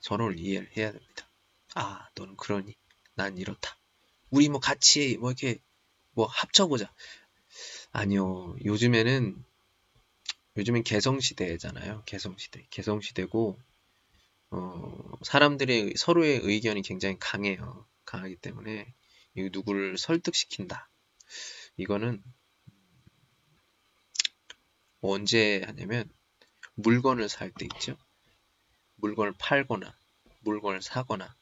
[0.00, 1.28] 서로를 이해를 해야 됩니다.
[1.74, 2.74] 아, 너는 그러니?
[3.14, 3.76] 난 이렇다.
[4.30, 5.58] 우리 뭐 같이 뭐 이렇게
[6.12, 6.92] 뭐 합쳐보자.
[7.92, 8.56] 아니요.
[8.64, 9.44] 요즘에는
[10.56, 12.02] 요즘엔 개성 시대잖아요.
[12.06, 12.66] 개성 시대.
[12.70, 13.58] 개성 시대고
[14.50, 17.86] 어, 사람들의 서로의 의견이 굉장히 강해요.
[18.04, 18.94] 강하기 때문에
[19.36, 20.88] 누구를 설득시킨다.
[21.76, 22.22] 이거는
[25.08, 26.10] 언제 하냐면
[26.74, 27.96] 물건을 살 때 있죠.
[28.96, 29.96] 물건을 팔거나
[30.40, 31.34] 물건을 사거나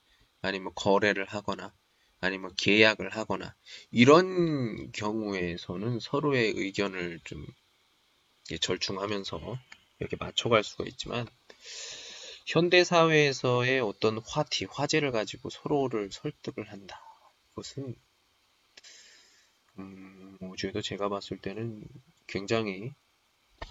[0.42, 1.72] 아니면 거래를 하거나
[2.20, 3.54] 아니면 계약을 하거나
[3.90, 7.46] 이런 경우에서는 서로의 의견을 좀
[8.60, 9.58] 절충하면서
[9.98, 11.26] 이렇게 맞춰갈 수가 있지만
[12.46, 17.00] 현대 사회에서의 어떤 화티, 화제를 가지고 서로를 설득을 한다.
[17.50, 17.94] 그것은
[19.78, 21.86] 음, 어제도 제가 봤을 때는
[22.26, 22.92] 굉장히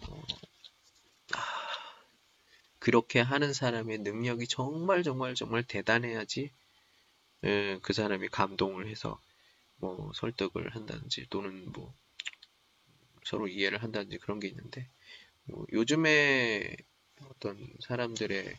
[0.09, 0.21] 어,
[2.83, 6.51] 그렇게 하는 사람의 능력이 정말 정말 정말 대단해야지
[7.45, 9.21] 에, 그 사람이 감동을 해서
[9.77, 11.93] 뭐 설득을 한다든지 또는 뭐
[13.23, 14.89] 서로 이해를 한다든지 그런 게 있는데
[15.45, 16.75] 뭐 요즘에
[17.29, 18.53] 어떤 사람들의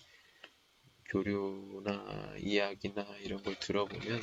[1.11, 4.23] 교류나 이야기나 이런 걸 들어보면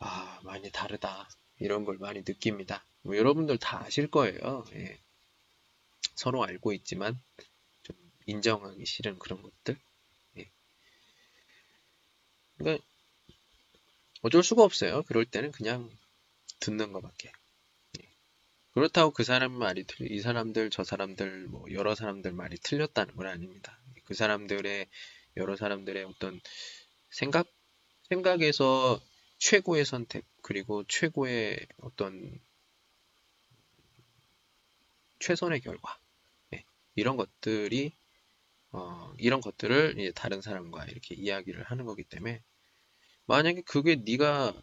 [0.00, 1.28] 아 많이 다르다
[1.60, 2.84] 이런 걸 많이 느낍니다.
[3.02, 4.64] 뭐 여러분들 다 아실 거예요.
[4.74, 4.98] 예.
[6.16, 7.45] 서로 알고 있지만 좀
[8.26, 9.78] 인정하기 싫은 그런 것들.
[10.38, 10.50] 예.
[12.58, 12.84] 그러니까
[14.22, 15.02] 어쩔 수가 없어요.
[15.04, 15.90] 그럴 때는 그냥
[16.60, 17.32] 듣는 것밖에.
[18.00, 18.08] 예.
[18.72, 23.26] 그렇다고 그 사람 말이 틀, 이 사람들, 저 사람들, 뭐 여러 사람들 말이 틀렸다는 건
[23.26, 23.78] 아닙니다.
[24.04, 24.86] 그 사람들의
[25.36, 26.40] 여러 사람들의 어떤
[27.10, 27.46] 생각,
[28.08, 29.00] 생각에서
[29.38, 32.40] 최고의 선택 그리고 최고의 어떤
[35.18, 35.98] 최선의 결과
[36.50, 37.92] 네, 이런 것들이
[38.72, 42.42] 어, 이런 것들을 다른 사람과 이렇게 이야기를 하는 거기 때문에
[43.26, 44.54] 만약에 그게 네가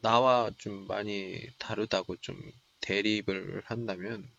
[0.00, 2.38] 나와 좀 많이 다르다고 좀
[2.80, 4.30] 대립을 한다면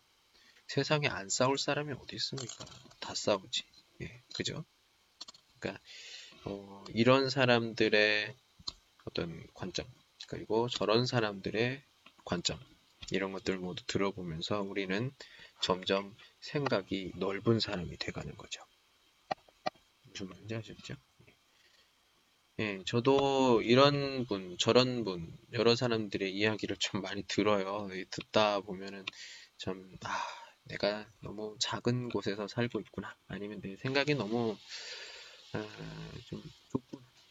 [0.68, 2.64] 세상에 안 싸울 사람이 어디 있습니까?
[3.00, 3.64] 다 싸우지.
[4.02, 4.64] 예, 그죠?
[5.58, 5.82] 그러니까
[6.44, 8.34] 어, 이런 사람들의
[9.04, 9.86] 어떤 관점
[10.28, 11.82] 그리고 저런 사람들의
[12.24, 12.58] 관점
[13.10, 15.12] 이런 것들 모두 들어보면서 우리는
[15.60, 18.62] 점점 생각이 넓은 사람이 돼가는 거죠.
[20.04, 20.94] 무슨 말인지 아셨죠?
[22.58, 27.88] 예, 저도 이런 분, 저런 분, 여러 사람들의 이야기를 좀 많이 들어요.
[28.10, 29.04] 듣다 보면은
[29.58, 30.24] 참, 아,
[30.64, 33.14] 내가 너무 작은 곳에서 살고 있구나.
[33.28, 34.56] 아니면 내 생각이 너무,
[35.52, 36.42] 아, 좀,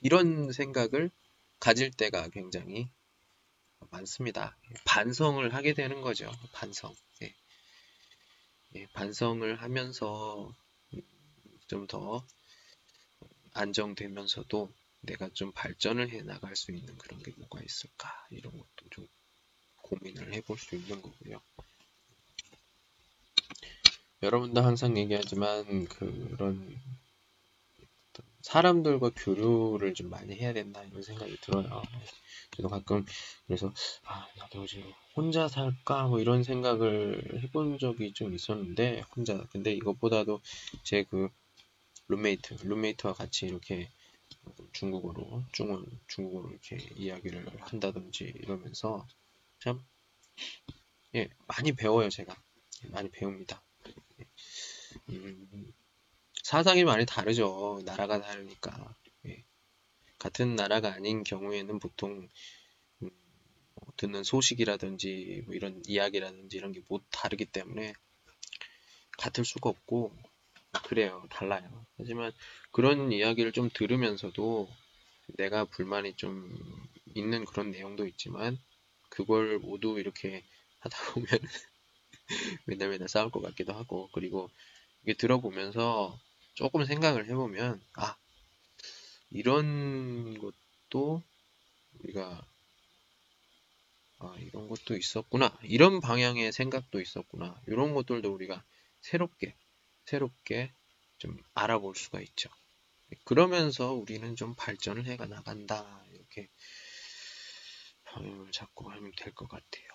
[0.01, 1.09] 이런 생각을
[1.59, 2.87] 가질 때가 굉장히
[3.89, 4.57] 많습니다.
[4.85, 6.31] 반성을 하게 되는 거죠.
[6.53, 6.93] 반성.
[7.23, 7.33] 예.
[8.75, 10.53] 예, 반성을 하면서
[11.67, 12.25] 좀 더
[13.53, 19.07] 안정되면서도 내가 좀 발전을 해 나갈 수 있는 그런 게 뭐가 있을까 이런 것도 좀
[19.77, 21.41] 고민을 해볼 수 있는 거고요.
[24.23, 26.79] 여러분도 항상 얘기하지만 그런
[28.41, 31.83] 사람들과 교류를 좀 많이 해야 된다 이런 생각이 들어요.
[32.55, 33.05] 저도 가끔
[33.47, 34.83] 그래서 아 나도 이제
[35.15, 40.41] 혼자 살까 뭐 이런 생각을 해본 적이 좀 있었는데 혼자 근데 이것보다도
[40.83, 41.29] 제 그
[42.07, 43.89] 룸메이트 룸메이트와 같이 이렇게
[44.73, 49.07] 중국어로 중원 중국어로 이렇게 이야기를 한다든지 이러면서
[49.59, 49.83] 참
[51.15, 52.35] 예, 많이 배워요 제가
[52.91, 53.63] 많이 배웁니다.
[55.09, 55.73] 음,
[56.43, 57.81] 사상이 많이 다르죠.
[57.85, 58.95] 나라가 다르니까.
[59.27, 59.43] 예.
[60.19, 62.29] 같은 나라가 아닌 경우에는 보통
[63.97, 67.93] 듣는 소식이라든지 뭐 이런 이야기라든지 이런 게 못 다르기 때문에
[69.17, 70.15] 같을 수가 없고
[70.85, 71.25] 그래요.
[71.29, 71.85] 달라요.
[71.97, 72.31] 하지만
[72.71, 74.69] 그런 이야기를 좀 들으면서도
[75.37, 76.55] 내가 불만이 좀
[77.15, 78.59] 있는 그런 내용도 있지만
[79.09, 80.43] 그걸 모두 이렇게
[80.81, 81.27] 하다 보면
[82.65, 84.49] 맨날 맨날 싸울 것 같기도 하고 그리고
[85.03, 86.19] 이게 들어보면서
[86.55, 88.15] 조금 생각을 해보면, 아,
[89.29, 91.21] 이런 것도
[91.99, 92.45] 우리가,
[94.19, 95.57] 아, 이런 것도 있었구나.
[95.63, 97.59] 이런 방향의 생각도 있었구나.
[97.67, 98.63] 이런 것들도 우리가
[99.01, 99.55] 새롭게,
[100.05, 100.71] 새롭게
[101.17, 102.49] 좀 알아볼 수가 있죠.
[103.25, 106.03] 그러면서 우리는 좀 발전을 해가 나간다.
[106.13, 106.49] 이렇게
[108.05, 109.87] 방향을 잡고 하면 될 것 같아요.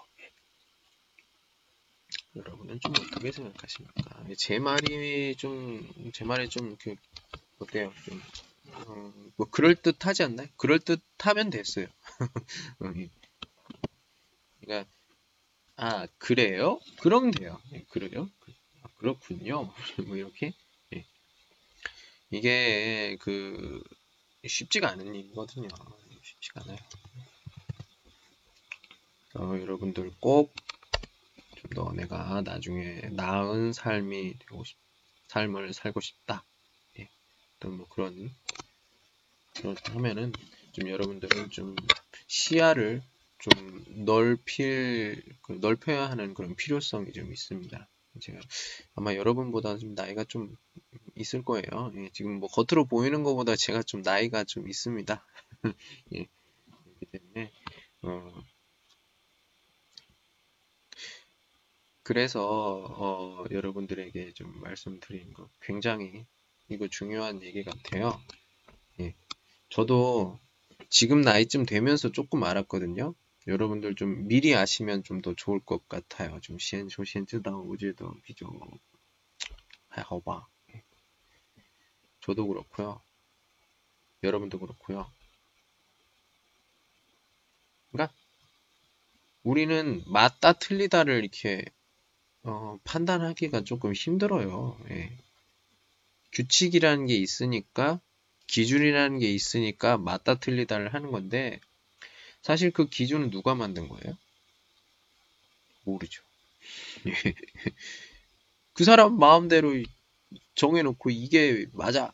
[2.37, 4.24] 여러분은 좀 어떻게 생각하십니까?
[4.38, 6.94] 제 말이 좀, 제 말이 좀, 그,
[7.59, 7.92] 어때요?
[8.04, 8.20] 좀,
[8.88, 10.48] 어, 뭐, 그럴듯 하지 않나요?
[10.56, 11.87] 그럴듯 하면 됐어요.
[14.61, 14.90] 그러니까,
[15.77, 16.79] 아, 그래요?
[17.01, 17.61] 그러면 돼요.
[17.73, 18.31] 예, 그래요?
[18.83, 19.73] 아, 그렇군요.
[20.07, 20.53] 뭐, 이렇게.
[20.94, 21.07] 예.
[22.31, 23.83] 이게, 그,
[24.46, 25.68] 쉽지가 않은 일이거든요.
[26.23, 26.79] 쉽지가 않아요.
[29.35, 34.77] 어, 여러분들 꼭더 내가 나중에 나은 삶이 되고 싶,
[35.29, 36.44] 삶을 살고 싶다.
[36.99, 37.09] 예.
[37.64, 38.35] 뭐 그런,
[39.55, 40.33] 그렇게 하면은
[40.73, 41.77] 좀 여러분들은 좀
[42.27, 43.03] 시야를
[43.40, 47.88] 좀 넓힐, 그 넓혀야 하는 그런 필요성이 좀 있습니다.
[48.20, 48.40] 제가
[48.94, 50.57] 아마 여러분보다 좀 나이가 좀
[51.14, 51.92] 있을 거예요.
[51.96, 55.24] 예, 지금 뭐 겉으로 보이는 것보다 제가 좀 나이가 좀 있습니다.
[56.14, 56.26] 예,
[56.85, 57.53] 그렇기 때문에
[58.03, 58.42] 어,
[62.03, 66.27] 그래서 어, 여러분들에게 좀 말씀드린 거 굉장히
[66.69, 68.21] 이거 중요한 얘기 같아요.
[69.00, 69.15] 예.
[69.69, 70.38] 저도
[70.88, 73.15] 지금 나이쯤 되면서 조금 알았거든요.
[73.51, 76.40] 여러분들 좀 미리 아시면 좀 더 좋을 것 같아요.
[76.40, 78.48] 좀 시엔 조시엔 쯔당 우지도 비죠.
[79.88, 80.46] 하여봐.
[82.21, 83.03] 저도 그렇고요.
[84.23, 85.11] 여러분도 그렇고요.
[87.92, 88.15] 그러니까
[89.42, 91.65] 우리는 맞다 틀리다를 이렇게
[92.42, 94.79] 어, 판단하기가 조금 힘들어요.
[94.90, 95.17] 예.
[96.33, 98.01] 규칙이라는 게 있으니까
[98.46, 101.61] 기준이라는 게 있으니까 맞다 틀리다를 하는 건데
[102.43, 104.17] 사실 그 기준은 누가 만든 거예요?
[105.85, 106.23] 모르죠.
[107.07, 107.13] 예.
[108.73, 109.73] 그 사람 마음대로
[110.55, 112.13] 정해놓고 이게 맞아.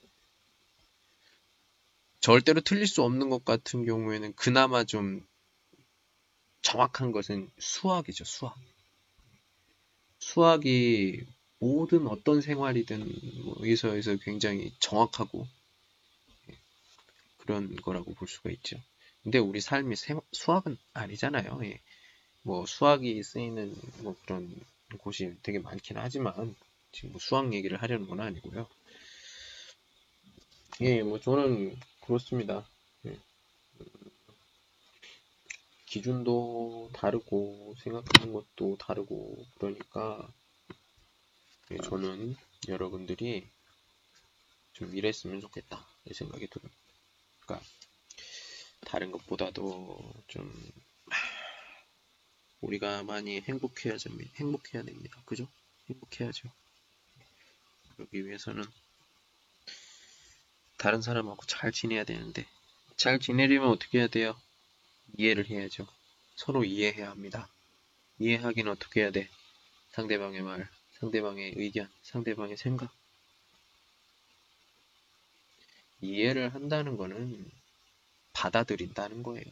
[2.20, 5.24] 절대로 틀릴 수 없는 것 같은 경우에는 그나마 좀
[6.62, 8.56] 정확한 것은 수학이죠, 수학.
[10.18, 11.24] 수학이
[11.58, 15.46] 모든 어떤 생활이든 뭐 의서에서 굉장히 정확하고
[16.50, 16.58] 예,
[17.38, 18.76] 그런 거라고 볼 수가 있죠.
[19.26, 21.58] 근데 우리 삶이 생, 수학은 아니잖아요.
[21.64, 21.80] 예.
[22.42, 23.74] 뭐 수학이 쓰이는
[24.04, 24.54] 뭐 그런
[24.98, 26.54] 곳이 되게 많긴 하지만
[26.92, 28.68] 지금 뭐 수학 얘기를 하려는 건 아니고요.
[30.82, 32.68] 예, 뭐 저는 그렇습니다.
[33.06, 33.18] 예.
[35.86, 40.32] 기준도 다르고 생각하는 것도 다르고 그러니까
[41.72, 42.36] 예, 저는
[42.68, 43.44] 여러분들이
[44.72, 46.70] 좀 이랬으면 좋겠다 이 생각이 들어요.
[47.40, 47.66] 그러니까
[48.80, 50.72] 다른 것보다도 좀
[52.60, 54.32] 우리가 많이 행복해야 됩니다.
[54.36, 55.20] 행복해야 됩니다.
[55.24, 55.48] 그죠?
[55.88, 56.50] 행복해야죠.
[57.94, 58.64] 그러기 위해서는
[60.78, 62.46] 다른 사람하고 잘 지내야 되는데
[62.96, 64.38] 잘 지내려면 어떻게 해야 돼요?
[65.16, 65.86] 이해를 해야죠.
[66.36, 67.48] 서로 이해해야 합니다.
[68.18, 69.28] 이해하기는 어떻게 해야 돼?
[69.92, 70.68] 상대방의 말,
[71.00, 72.92] 상대방의 의견, 상대방의 생각.
[76.00, 77.50] 이해를 한다는 거는
[78.36, 79.50] 받아들인다는 거예요.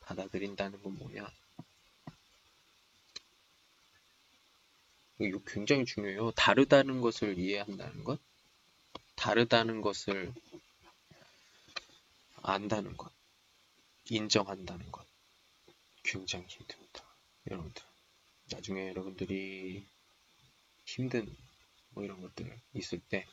[0.00, 1.32] 받아들인다는 건 뭐냐?
[5.20, 6.32] 이거 굉장히 중요해요.
[6.32, 8.18] 다르다는 것을 이해한다는 것,
[9.14, 10.34] 다르다는 것을
[12.42, 13.12] 안다는 것,
[14.06, 15.06] 인정한다는 것.
[16.02, 17.04] 굉장히 힘듭니다.
[17.48, 17.84] 여러분들.
[18.50, 19.86] 나중에 여러분들이
[20.84, 21.32] 힘든
[21.90, 23.24] 뭐 이런 것들 있을 때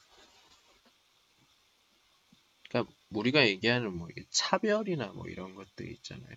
[2.69, 6.35] 그러니까 우리가 얘기하는 뭐 차별이나 뭐 이런 것들 있잖아요.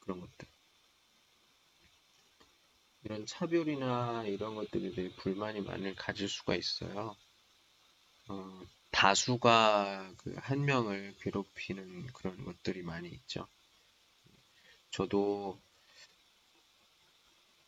[0.00, 0.48] 그런 것들.
[3.02, 7.16] 이런 차별이나 이런 것들에 대해 불만이 많이 가질 수가 있어요.
[8.28, 8.60] 어,
[8.92, 13.48] 다수가 그 한 명을 괴롭히는 그런 것들이 많이 있죠.
[14.90, 15.58] 저도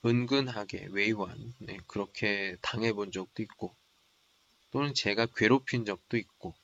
[0.04, 3.74] 은근하게 외유한 네, 그렇게 당해본 적도 있고
[4.70, 6.54] 또는 제가 괴롭힌 적도 있고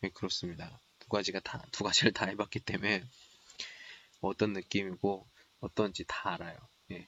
[0.00, 0.80] 네, 그렇습니다.
[0.98, 3.04] 두 가지가 다 두 가지를 다 해봤기 때문에
[4.20, 5.26] 어떤 느낌이고
[5.60, 6.58] 어떤지 다 알아요.
[6.88, 7.06] 네.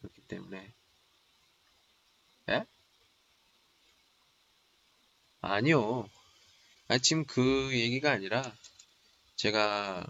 [0.00, 0.72] 그렇기 때문에
[2.48, 2.66] 에?
[5.40, 6.08] 아니요.
[6.88, 8.42] 아, 지금 그 얘기가 아니라
[9.36, 10.06] 제가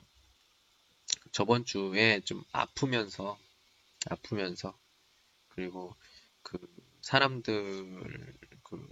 [1.32, 3.38] 저번 주에 좀 아프면서
[4.08, 4.78] 아프면서
[5.48, 5.94] 그리고
[6.42, 6.58] 그
[7.02, 8.88] 사람들 그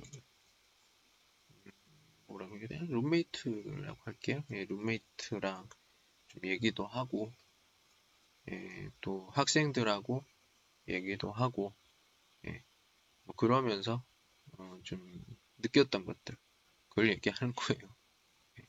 [2.34, 4.44] 뭐라고 해야 되나 룸메이트라고 할게요.
[4.52, 5.68] 예, 룸메이트랑
[6.28, 7.32] 좀 얘기도 하고
[8.50, 10.24] 예, 또 학생들하고
[10.88, 11.74] 얘기도 하고
[12.46, 12.62] 예,
[13.24, 14.04] 뭐 그러면서
[14.58, 15.24] 어, 좀
[15.58, 16.36] 느꼈던 것들
[16.90, 17.96] 그걸 얘기하는 거예요.
[18.60, 18.66] 예.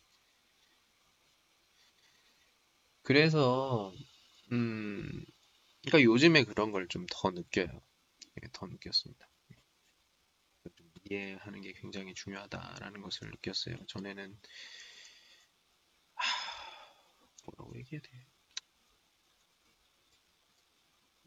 [3.03, 3.93] 그래서
[4.51, 5.25] 음
[5.85, 7.81] 그러니까 요즘에 그런 걸 좀 더 느껴요.
[8.43, 9.27] 예, 더 느꼈습니다.
[11.09, 13.77] 좀 이해하는 게 굉장히 중요하다라는 것을 느꼈어요.
[13.87, 14.37] 전에는
[16.15, 16.25] 하...
[17.45, 18.27] 뭐라고 얘기해야 돼?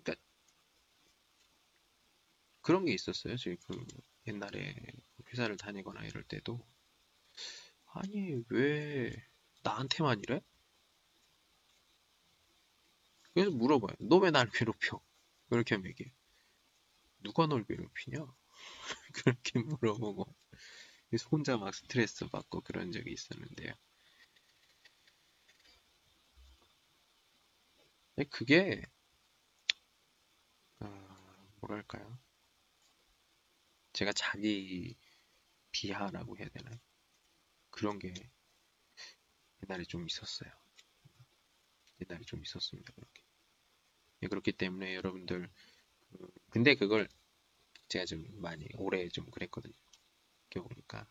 [0.04, 0.20] 그러니까
[2.60, 3.36] 그런 게 있었어요.
[3.36, 3.84] 저희 그
[4.28, 4.74] 옛날에
[5.32, 6.64] 회사를 다니거나 이럴 때도
[7.86, 9.10] 아니 왜
[9.64, 10.40] 나한테만 이래?
[13.32, 13.96] 그래서 물어봐요.
[14.00, 15.00] 너 왜 날 괴롭혀?
[15.48, 16.12] 그렇게 하면 얘기해.
[17.22, 18.26] 누가 널 괴롭히냐?
[19.14, 20.34] 그렇게 물어보고
[21.10, 23.74] 그래서 혼자 막 스트레스 받고 그런 적이 있었는데요.
[28.30, 28.82] 그게
[30.80, 30.88] 어,
[31.60, 32.18] 뭐랄까요?
[33.92, 34.96] 제가 자기
[35.72, 36.78] 비하라고 해야 되나요?
[37.70, 38.14] 그런 게
[39.62, 40.50] 옛날에 좀 있었어요.
[42.00, 42.92] 옛날에 좀 있었습니다.
[42.94, 43.22] 그렇게.
[44.22, 45.50] 예, 그렇기 때문에 여러분들
[46.10, 47.08] 그, 근데 그걸
[47.88, 49.74] 제가 좀 많이 오래 좀 그랬거든요.
[50.50, 51.08] 이렇게 보니까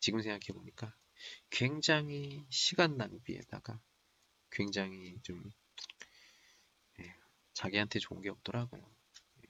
[0.00, 0.94] 지금 생각해 보니까
[1.50, 3.80] 굉장히 시간 낭비에다가
[4.50, 5.52] 굉장히 좀
[7.00, 7.14] 예,
[7.54, 8.82] 자기한테 좋은 게 없더라고요.
[9.44, 9.48] 예.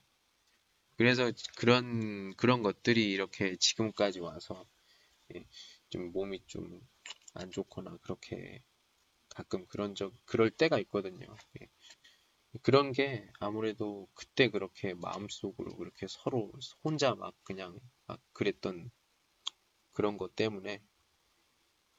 [0.97, 4.65] 그래서 그런 그런 것들이 이렇게 지금까지 와서
[5.35, 5.45] 예,
[5.89, 6.81] 좀 몸이 좀
[7.35, 8.63] 안 좋거나 그렇게
[9.29, 11.27] 가끔 그런 적 그럴 때가 있거든요.
[11.61, 11.67] 예.
[12.61, 16.51] 그런 게 아무래도 그때 그렇게 마음속으로 그렇게 서로
[16.83, 18.91] 혼자 막 그냥 막 그랬던
[19.91, 20.81] 그런 것 때문에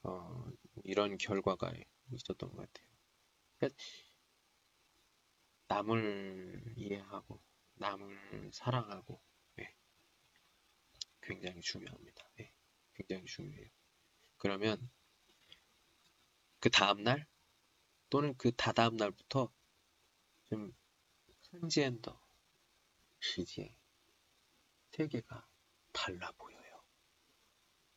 [0.02, 0.50] 어,
[0.84, 1.72] 이런 결과가
[2.12, 2.86] 있었던 것 같아요.
[3.58, 3.82] 그러니까
[5.68, 7.40] 남을 이해하고
[7.74, 9.22] 남을 사랑하고
[9.56, 9.76] 네.
[11.22, 12.28] 굉장히 중요합니다.
[12.36, 12.52] 네.
[12.94, 13.68] 굉장히 중요해요.
[14.36, 14.90] 그러면
[16.58, 17.26] 그 다음날
[18.08, 19.52] 또는 그 다다음 날부터
[20.50, 20.74] 좀
[21.52, 22.20] 한지엔더
[23.20, 23.72] 시지의
[24.90, 25.46] 세계가
[25.92, 26.82] 달라 보여요.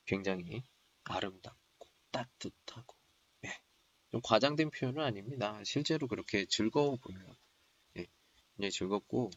[0.06, 0.64] 굉장히
[1.04, 2.96] 아름답고 따뜻하고
[3.46, 3.60] 예.
[4.12, 5.60] 좀 과장된 표현은 아닙니다.
[5.64, 7.36] 실제로 그렇게 즐거워 보여요.
[7.98, 8.06] 예.
[8.56, 9.32] 굉장히 즐겁고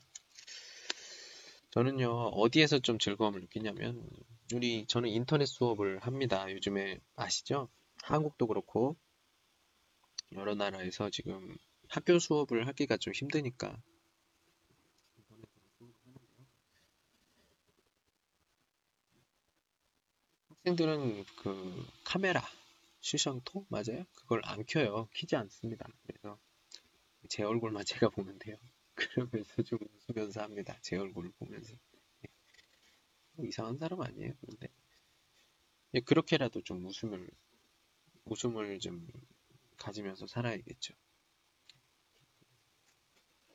[1.70, 4.10] 저는요 어디에서 좀 즐거움을 느끼냐면
[4.52, 6.50] 우리 저는 인터넷 수업을 합니다.
[6.52, 7.70] 요즘에 아시죠?
[8.02, 8.94] 한국도 그렇고
[10.32, 11.56] 여러 나라에서 지금
[11.88, 13.76] 학교 수업을 하기가 좀 힘드니까
[20.48, 22.42] 학생들은 그 카메라,
[23.00, 24.04] 시성토 맞아요?
[24.14, 25.08] 그걸 안 켜요.
[25.14, 25.86] 키지 않습니다.
[26.06, 26.38] 그래서
[27.28, 28.56] 제 얼굴만 제가 보면 돼요.
[28.94, 29.78] 그러면서 좀
[30.08, 30.76] 웃으면서 합니다.
[30.82, 31.74] 제 얼굴을 보면서.
[33.32, 34.32] 뭐 이상한 사람 아니에요.
[34.40, 34.68] 근데
[35.94, 37.28] 예, 그렇게라도 좀 웃음을
[38.24, 39.06] 웃음을 좀
[39.76, 40.94] 가지면서 살아야겠죠.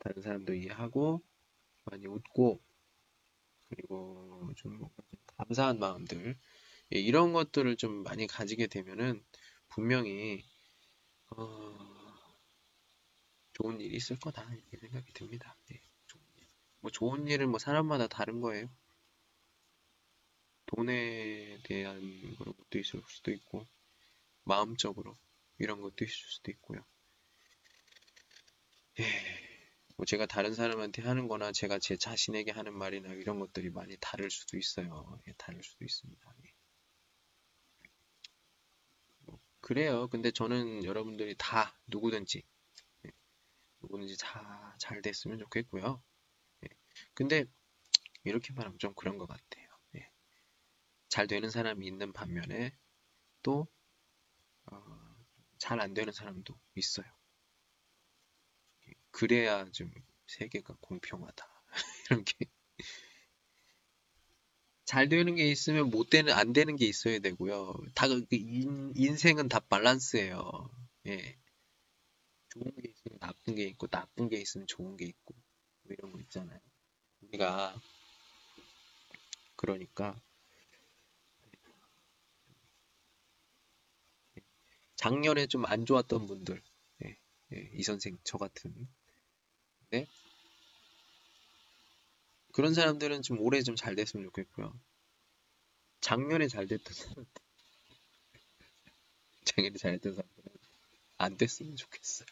[0.02, 1.22] 다른 사람도 이해하고
[1.84, 2.60] 많이 웃고
[3.68, 4.88] 그리고 좀
[5.38, 6.36] 감사한 마음들
[6.94, 9.24] 예, 이런 것들을 좀 많이 가지게 되면은
[9.68, 10.44] 분명히
[11.30, 11.92] 어,
[13.52, 15.56] 좋은 일이 있을 거다 이렇게 생각이 듭니다.
[15.70, 16.46] 예, 좋은 일.
[16.80, 18.68] 뭐 좋은 일은 뭐 사람마다 다른 거예요.
[20.66, 22.00] 돈에 대한
[22.38, 23.66] 그런 것도 있을 수도 있고
[24.42, 25.16] 마음적으로
[25.58, 26.84] 이런 것도 있을 수도 있고요.
[28.98, 29.51] 예,
[29.96, 34.30] 뭐 제가 다른 사람한테 하는 거나 제가 제 자신에게 하는 말이나 이런 것들이 많이 다를
[34.30, 35.18] 수도 있어요.
[35.28, 36.34] 예, 다를 수도 있습니다.
[36.46, 36.50] 예.
[39.20, 40.08] 뭐 그래요.
[40.08, 42.42] 근데 저는 여러분들이 다 누구든지
[43.06, 43.10] 예,
[43.82, 46.02] 누구든지 다 잘 됐으면 좋겠고요.
[46.64, 46.68] 예,
[47.14, 47.44] 근데
[48.24, 49.68] 이렇게 말하면 좀 그런 것 같아요.
[49.96, 50.10] 예.
[51.08, 52.76] 잘 되는 사람이 있는 반면에
[53.42, 53.68] 또
[54.66, 55.16] 어,
[55.58, 57.06] 잘안 되는 사람도 있어요.
[59.12, 59.92] 그래야 좀
[60.26, 61.46] 세계가 공평하다.
[62.10, 62.34] 이런 게.
[64.84, 67.74] 잘 되는 게 있으면 못 되는, 안 되는 게 있어야 되고요.
[67.94, 70.70] 다, 그 인, 인생은 다 밸런스예요.
[71.06, 71.38] 예.
[72.50, 75.34] 좋은 게 있으면 나쁜 게 있고, 나쁜 게 있으면 좋은 게 있고,
[75.82, 76.60] 뭐 이런 거 있잖아요.
[77.22, 77.80] 우리가,
[79.56, 80.20] 그러니까,
[84.96, 86.62] 작년에 좀 안 좋았던 분들,
[87.04, 87.18] 예,
[87.52, 88.88] 예, 이 선생, 저 같은,
[89.92, 90.06] 네?
[92.52, 94.72] 그런 사람들은 좀 올해 좀 잘 됐으면 좋겠고요.
[96.00, 97.24] 작년에 잘 됐던 사람들,
[99.44, 100.52] 작년에 잘 됐던 사람들은
[101.18, 102.26] 안 됐으면 좋겠어요.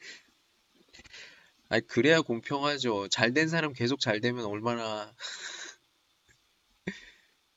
[1.70, 3.08] 아니, 그래야 공평하죠.
[3.08, 5.14] 잘 된 사람 계속 잘 되면 얼마나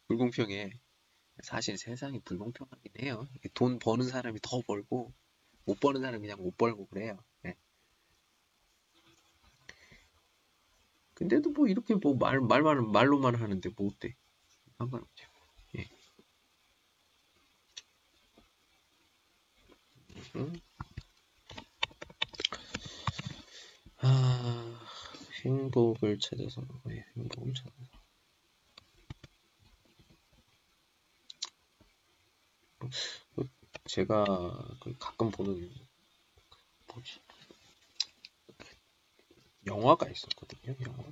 [0.07, 0.71] 불공평해.
[1.43, 3.27] 사실 세상이 불공평하긴 해요.
[3.55, 5.11] 돈 버는 사람이 더 벌고
[5.65, 7.17] 못 버는 사람이 그냥 못 벌고 그래요.
[7.43, 7.55] 네.
[11.22, 14.15] 근데도 뭐 이렇게 뭐 말 말만 말로만 하는데 뭐 어때?
[14.80, 15.28] 상관없죠.
[15.78, 15.88] 예.
[20.36, 20.59] 음?
[23.99, 24.80] 아,
[25.45, 28.01] 행복을 찾아서, 예, 행복을 찾아서.
[33.86, 35.69] 제가 그 가끔 보는
[36.88, 37.19] 뭐지
[39.66, 40.76] 영화가 있었거든요.
[40.86, 41.03] 영화.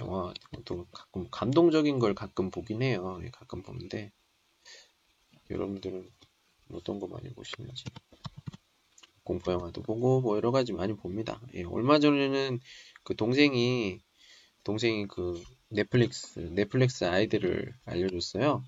[0.00, 0.34] 영화
[0.64, 3.20] 또 가끔 감동적인 걸 가끔 보긴 해요.
[3.22, 4.12] 예, 가끔 보는데
[5.50, 6.10] 여러분들은
[6.72, 7.84] 어떤 거 많이 보시는지
[9.24, 11.40] 공포 영화도 보고 뭐 여러 가지 많이 봅니다.
[11.54, 12.60] 예, 얼마 전에는
[13.02, 14.00] 그 동생이
[14.64, 18.64] 동생이 그 넷플릭스 넷플릭스 아이들을 알려줬어요.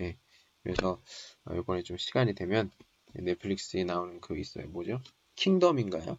[0.00, 0.16] 예,
[0.62, 1.00] 그래서
[1.44, 2.70] 어, 이번에 좀 시간이 되면
[3.14, 4.68] 넷플릭스에 나오는 그 있어요.
[4.68, 5.00] 뭐죠?
[5.36, 6.18] 킹덤인가요?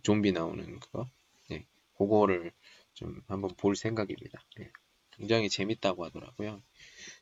[0.00, 1.06] 그 좀비 나오는 그거.
[1.48, 2.52] 네, 그거를
[2.94, 4.40] 좀 한번 볼 생각입니다.
[4.58, 4.70] 네,
[5.12, 6.60] 굉장히 재밌다고 하더라고요.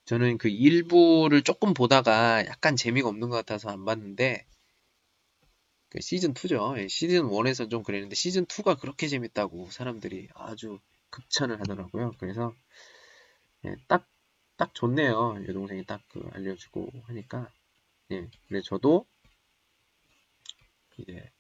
[0.05, 4.47] 저는 그 일부를 조금 보다가 약간 재미가 없는 것 같아서 안 봤는데
[5.91, 6.79] 그 시즌 2죠.
[6.79, 10.79] 예, 시즌 1에서 좀 그랬는데 시즌 2가 그렇게 재밌다고 사람들이 아주
[11.11, 12.13] 극찬을 하더라고요.
[12.19, 12.55] 그래서
[13.65, 14.09] 예, 딱
[14.59, 15.45] 딱 좋네요.
[15.47, 17.49] 여동생이 딱 그 알려주고 하니까.
[18.11, 18.29] 예.
[18.49, 19.07] 근데 저도
[20.99, 21.31] 이제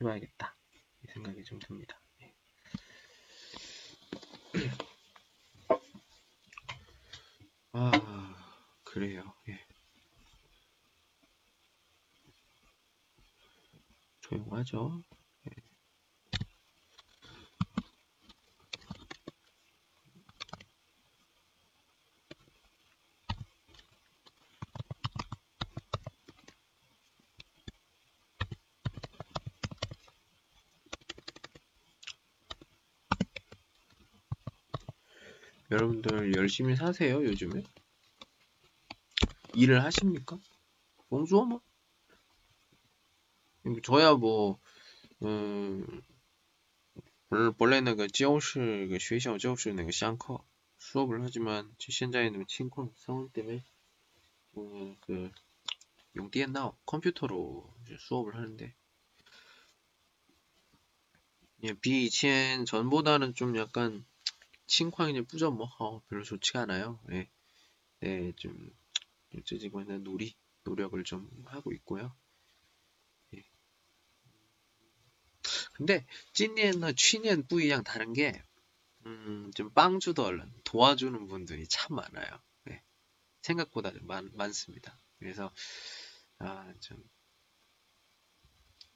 [0.00, 0.56] 해봐야겠다.
[1.04, 2.00] 이 생각이 좀 듭니다.
[2.22, 2.34] 예.
[7.72, 8.34] 아,
[8.84, 9.34] 그래요.
[9.48, 9.58] 예.
[14.22, 15.02] 조용하죠?
[35.71, 37.63] 여러분들 열심히 사세요, 요즘에?
[39.53, 40.37] 일을 하십니까?
[41.09, 41.61] 봉주어 뭐?
[43.83, 44.59] 저야 뭐,
[45.23, 46.01] 음,
[47.57, 50.45] 本来那个教室个学校教室那个上课
[50.77, 53.63] 수업을 하지만 현재는情况 상황 때문에
[54.53, 55.31] 어, 그
[56.15, 58.73] 용电脑 컴퓨터로 수업을 하는데
[61.63, 64.05] 예, 비以前 전보다는 좀 약간
[64.70, 67.00] 칭광이 뿌져 뭐 어, 별로 좋지가 않아요.
[67.10, 67.28] 예.
[67.98, 68.72] 네, 좀
[69.44, 72.14] 찌지고 있는 노리 노력을 좀 하고 있고요.
[73.34, 73.44] 예.
[75.72, 78.40] 근데 찐년은 취년 뿌이랑 다른 게
[79.06, 82.40] 음, 좀 빵주도 얼른 도와주는 분들이 참 많아요.
[82.64, 82.80] 네.
[83.42, 84.96] 생각보다 많, 많습니다.
[85.18, 85.50] 그래서,
[86.38, 87.02] 아, 좀,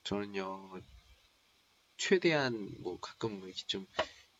[0.04, 0.80] 저는요,
[1.96, 3.86] 최대한 뭐 가끔 뭐 이렇게 좀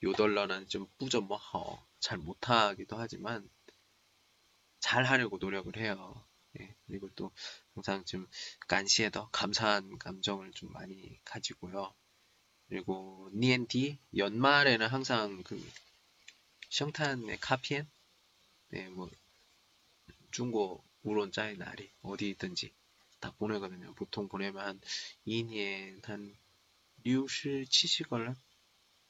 [0.05, 3.49] 요덜러는 좀 뿌져 뭐잘 못하기도 하지만
[4.79, 6.23] 잘 하려고 노력을 해요.
[6.61, 7.33] 예, 그리고 또
[7.75, 8.29] 항상 좀
[8.69, 11.93] 간시에 더 감사한 감정을 좀 많이 가지고요.
[12.69, 15.59] 그리고 니엔디 연말에는 항상 그
[16.71, 17.89] 샹탄의 카피엔
[18.69, 19.11] 네, 뭐
[20.31, 22.75] 중국 우론 짜의 날이 어디든지
[23.21, 23.95] 다 보내거든요.
[23.95, 24.81] 보통 보내면 한
[25.27, 26.37] 2년 한
[27.07, 28.37] 60, 70걸런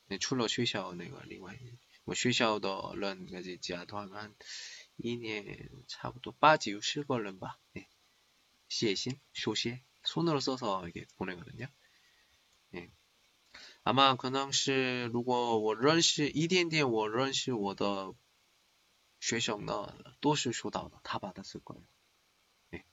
[0.08, 1.58] 네, 출러 学校那个另外
[2.04, 4.36] 뭐学校的人까지加的话한
[5.04, 7.58] 2년 차부터 빠지 60걸런 봐.
[7.74, 7.88] 네.
[8.70, 11.68] 시에신, 쇼시 손으로 써서 이게 보내거든요.
[12.72, 12.92] 네.
[13.84, 18.14] 阿妈可能是如果我认识一点点，我认识我的
[19.20, 21.84] 学生呢，都是收到的，他把它쓸거예 요。
[22.72, 22.86] 네，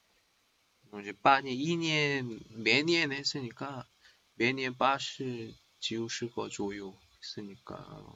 [1.02, 3.86] 이제 반이 2년 매년 했으니까
[4.34, 8.15] 매년 80, 90거 조요 했으니까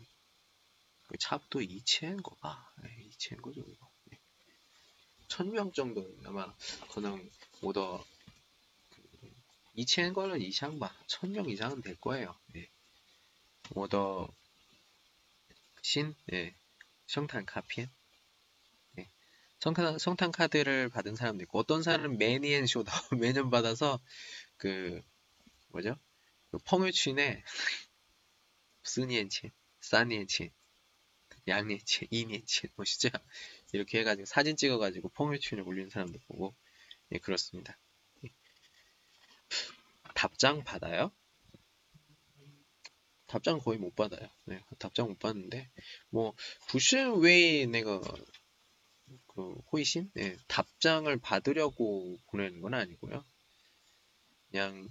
[1.19, 2.71] 차부터 2,000거 봐.
[2.81, 3.77] 네, 2,000거 정도.
[4.05, 4.19] 네.
[5.27, 6.53] 1000명 정도 아마
[6.93, 7.29] 그냥
[7.61, 8.03] 오더
[9.77, 10.93] 2,000거는 이상 봐.
[11.07, 12.35] 1,000명 이상은 될 거예요.
[12.53, 12.69] 네.
[13.73, 14.29] 오더
[15.85, 16.55] 신, 네.
[17.05, 17.87] 성탄 카피엔.
[18.93, 19.07] 네.
[19.59, 22.91] 성탄, 성탄 카드를 받은 사람도 있고, 어떤 사람은 매니엔 쇼다
[23.21, 23.99] 매년 받아서,
[24.57, 24.99] 그,
[25.69, 25.95] 뭐죠?
[26.55, 27.43] 그 펑유친에,
[28.83, 29.51] 스니엔친,
[29.81, 30.49] 사니엔친,
[31.49, 33.09] 양니엔친, 이니엔친, 뭐 진짜,
[33.73, 36.55] 이렇게 해가지고 사진 찍어가지고 펑유친에 올리는 사람도 보고,
[37.11, 37.77] 예, 그렇습니다.
[40.13, 41.11] 답장 받아요?
[43.27, 44.29] 답장 거의 못 받아요.
[44.45, 45.69] 네, 답장 못 받는데
[46.09, 46.33] 뭐
[46.69, 47.99] 부신 왜 내가
[49.27, 53.25] 그 호이신 네, 답장을 받으려고 보내는 건 아니고요.
[54.51, 54.87] 그냥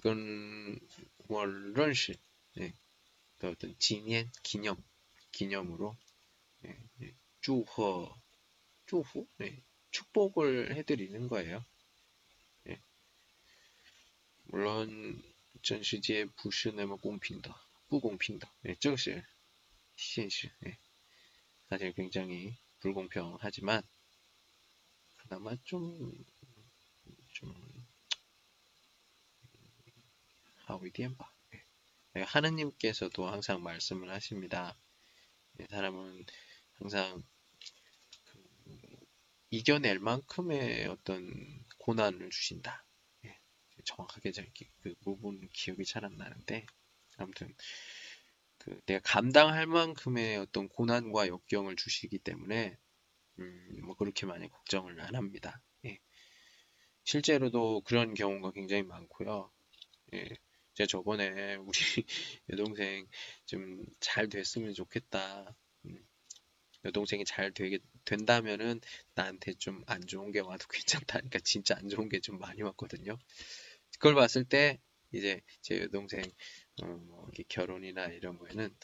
[0.00, 0.80] 그건
[1.28, 2.14] 월런시
[2.58, 2.72] 예,
[3.38, 4.82] 그 어떤 기념 기념
[5.30, 5.94] 기념으로
[6.64, 8.18] 예, 예, 주허
[8.86, 11.64] 주후 예, 축복을 해드리는 거예요.
[12.68, 12.80] 예.
[14.44, 15.22] 물론
[15.62, 17.54] 전시지의 부시는 뭐 공핀다,
[17.88, 19.22] 부공핀다, 예, 정실,
[19.96, 20.50] 현실.
[20.66, 20.78] 예.
[21.68, 23.82] 사실 굉장히 불공평하지만
[25.18, 26.24] 그나마 좀좀
[27.32, 27.79] 좀
[32.14, 34.76] 하느님께서도 항상 말씀을 하십니다.
[35.54, 36.24] 네, 사람은
[36.74, 37.22] 항상
[38.24, 38.40] 그
[39.50, 42.84] 이겨낼 만큼의 어떤 고난을 주신다.
[43.84, 44.32] 정확하게
[44.80, 46.66] 그 부분 기억이 잘 안 나는데
[47.16, 47.54] 아무튼
[48.58, 52.76] 그 내가 감당할 만큼의 어떤 고난과 역경을 주시기 때문에
[53.38, 55.62] 음, 뭐 그렇게 많이 걱정을 안 합니다.
[55.86, 55.98] 예.
[57.04, 59.50] 실제로도 그런 경우가 굉장히 많고요.
[60.80, 60.86] 예.
[60.86, 61.78] 제가 저번에 우리
[62.50, 63.06] 여동생
[63.46, 65.54] 좀 잘 됐으면 좋겠다.
[65.86, 66.06] 음,
[66.84, 68.80] 여동생이 잘 되게 된다면은
[69.14, 70.66] 나한테 좀 안 좋은 게 와도
[71.28, 73.18] 괜찮다니까 진짜 안 좋은 게 좀 많이 왔거든요.
[73.98, 74.80] 그걸 봤을 때
[75.12, 76.22] 이제 제 여동생
[76.82, 78.74] 어, 뭐 결혼이나 이런 거에는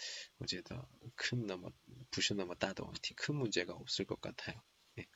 [0.40, 1.70] 어제 더큰 넘어
[2.10, 4.60] 부셔 넘어 따도 큰 문제가 없을 것 같아요.
[4.98, 5.06] 예.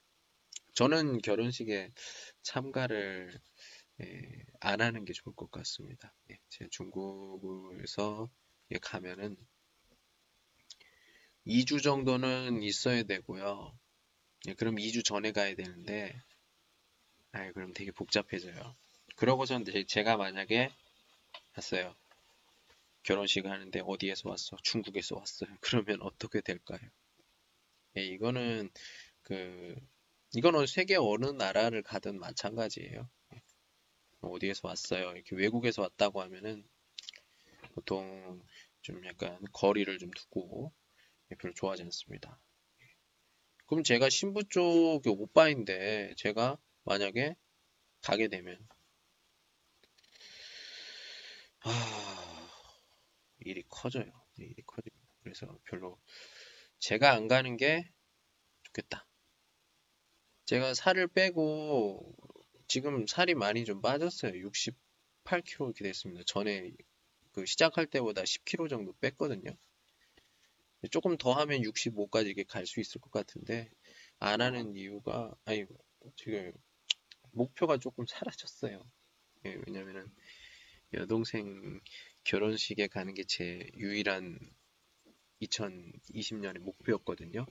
[0.74, 1.92] 저는 결혼식에
[2.42, 3.40] 참가를
[4.00, 6.12] 예, 안 하는 게 좋을 것 같습니다.
[6.30, 8.30] 예, 제 중국에서
[8.72, 9.36] 예, 가면은
[11.46, 13.78] 2주 정도는 있어야 되고요.
[14.48, 16.14] 예, 그럼 2주 전에 가야 되는데,
[17.32, 18.76] 아, 그럼 되게 복잡해져요.
[19.16, 20.70] 그러고선 제가 만약에
[21.56, 21.94] 했어요.
[23.02, 24.56] 결혼식 하는데 어디에서 왔어?
[24.62, 25.50] 중국에서 왔어요.
[25.60, 26.80] 그러면 어떻게 될까요?
[27.96, 28.70] 예, 이거는
[29.22, 29.74] 그
[30.32, 33.08] 이거는 세계 어느 나라를 가든 마찬가지예요.
[34.20, 35.12] 어디에서 왔어요?
[35.12, 36.68] 이렇게 외국에서 왔다고 하면은
[37.74, 38.42] 보통
[38.82, 40.72] 좀 약간 거리를 좀 두고
[41.38, 42.40] 별로 좋아하지 않습니다.
[43.66, 47.36] 그럼 제가 신부 쪽 오빠인데 제가 만약에
[48.02, 48.58] 가게 되면
[51.60, 52.50] 아
[53.40, 54.10] 일이 커져요.
[54.38, 55.14] 일이 커집니다.
[55.22, 55.98] 그래서 별로
[56.78, 57.90] 제가 안 가는 게
[58.64, 59.06] 좋겠다.
[60.46, 62.16] 제가 살을 빼고
[62.70, 64.30] 지금 살이 많이 좀 빠졌어요.
[64.32, 66.22] 68kg 이렇게 됐습니다.
[66.24, 66.72] 전에
[67.32, 69.50] 그 시작할 때보다 10kg 정도 뺐거든요.
[70.92, 73.70] 조금 더 하면 65까지 갈수 있을 것 같은데
[74.20, 75.66] 안 하는 이유가 아니
[76.14, 76.52] 지금
[77.32, 78.88] 목표가 조금 사라졌어요.
[79.46, 80.06] 예, 왜냐면은
[80.94, 81.80] 여동생
[82.24, 84.38] 결혼식에 가는 게 제 유일한
[85.42, 87.46] 2020년의 목표였거든요.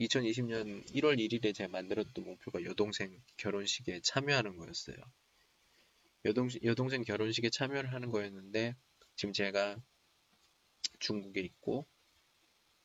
[0.00, 4.96] 2020년 1월 1일에 제가 만들었던 목표가 여동생 결혼식에 참여하는 거였어요.
[6.24, 8.74] 여동생, 여동생 결혼식에 참여를 하는 거였는데
[9.16, 9.76] 지금 제가
[10.98, 11.86] 중국에 있고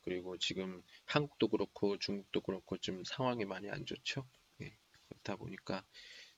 [0.02, 4.26] 그리고 지금 한국도 그렇고 중국도 그렇고 좀 상황이 많이 안 좋죠.
[4.60, 4.76] 예,
[5.08, 5.84] 그렇다 보니까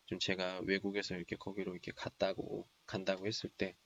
[0.06, 3.76] 좀 제가 외국에서 이렇게 거기로 이렇게 갔다고 간다고 했을 때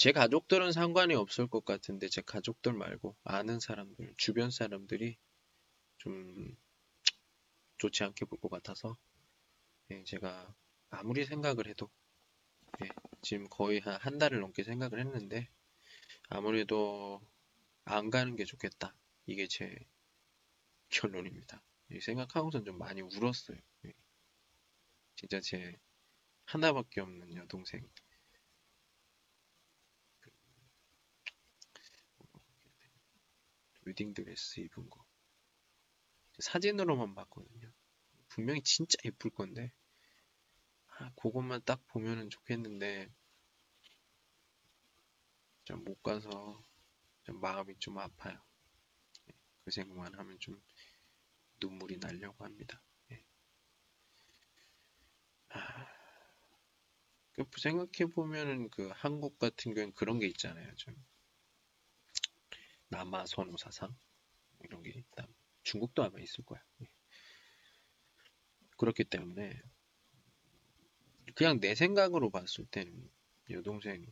[0.00, 5.18] 제 가족들은 상관이 없을 것 같은데 제 가족들 말고 아는 사람들, 주변 사람들이
[6.00, 6.56] 좀
[7.78, 8.96] 좋지 않게 볼 것 같아서
[9.90, 10.54] 예, 제가
[10.90, 11.90] 아무리 생각을 해도
[12.84, 12.88] 예,
[13.22, 15.48] 지금 거의 한, 한 달을 넘게 생각을 했는데
[16.30, 17.20] 아무래도
[17.84, 18.94] 안 가는 게 좋겠다.
[19.26, 19.76] 이게 제
[20.90, 21.62] 결론입니다.
[22.00, 23.58] 생각하고선 좀 많이 울었어요.
[23.86, 23.92] 예.
[25.14, 25.76] 진짜 제
[26.46, 27.88] 하나밖에 없는 여동생
[33.84, 35.04] 웨딩드레스 입은 거
[36.40, 37.72] 사진으로만 봤거든요.
[38.28, 39.72] 분명히 진짜 예쁠 건데
[40.98, 43.08] 아, 그것만 딱 보면은 좋겠는데
[45.64, 46.62] 좀 못 가서
[47.24, 48.38] 좀 마음이 좀 아파요.
[49.30, 49.34] 예,
[49.64, 50.62] 그 생각만 하면 좀
[51.60, 52.82] 눈물이 나려고 합니다.
[53.12, 53.24] 예.
[55.50, 55.86] 아,
[57.32, 60.72] 그 생각해 보면은 그 한국 같은 경우는 그런 게 있잖아요.
[60.76, 60.94] 좀
[62.88, 63.96] 남아 선호 사상
[64.64, 65.28] 이런 게 있다.
[65.70, 66.60] 중국도 아마 있을 거야.
[66.82, 66.86] 예.
[68.76, 69.62] 그렇기 때문에
[71.34, 73.10] 그냥 내 생각으로 봤을 때는
[73.50, 74.06] 여동생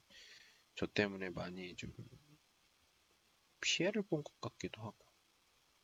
[0.77, 1.93] 저 때문에 많이 좀
[3.61, 4.97] 피해를 본 것 같기도 하고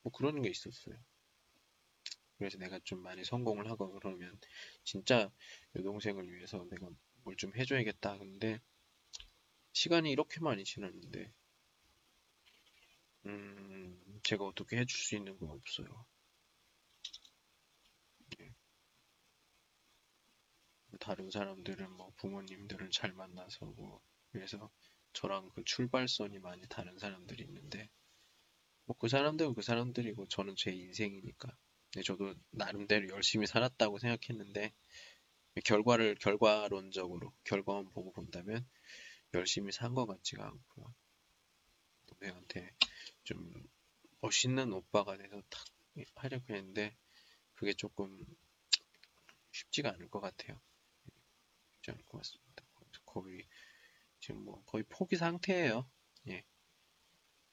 [0.03, 0.97] 뭐 그런 게 있었어요.
[2.39, 4.39] 그래서 내가 좀 많이 성공을 하고 그러면
[4.85, 5.31] 진짜
[5.77, 6.89] 여동생을 위해서 내가
[7.25, 8.19] 뭘 좀 해줘야겠다.
[8.19, 8.61] 근데
[9.75, 11.31] 시간이 이렇게 많이 지났는데
[13.27, 16.07] 음, 제가 어떻게 해줄 수 있는 건 없어요.
[18.39, 18.51] 네.
[20.99, 24.01] 다른 사람들은 뭐 부모님들을 잘 만나서 뭐
[24.33, 24.71] 그래서
[25.13, 27.91] 저랑 그 출발선이 많이 다른 사람들이 있는데
[28.87, 31.57] 뭐 그 사람들은 그 사람들이고 저는 제 인생이니까
[31.97, 34.73] 네, 저도 나름대로 열심히 살았다고 생각했는데
[35.65, 38.67] 결과를 결과론적으로 결과만 보고 본다면
[39.35, 40.95] 열심히 산 것 같지가 않고요.
[42.07, 42.71] 동생한테
[43.25, 43.69] 좀
[44.21, 45.65] 멋있는 오빠가 돼서 탁
[46.17, 46.97] 하려고 했는데
[47.55, 48.25] 그게 조금
[49.53, 50.61] 쉽지가 않을 것 같아요.
[51.77, 52.65] 쉽지 않을 것 같습니다.
[53.05, 53.47] 거의
[54.19, 55.89] 지금 뭐 거의 포기 상태예요.
[56.29, 56.45] 예.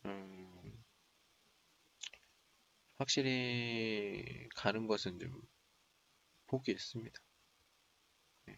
[0.05, 0.83] 음,
[2.95, 5.41] 확실히 가는 것은 좀
[6.47, 7.21] 포기했습니다.
[8.49, 8.57] 예.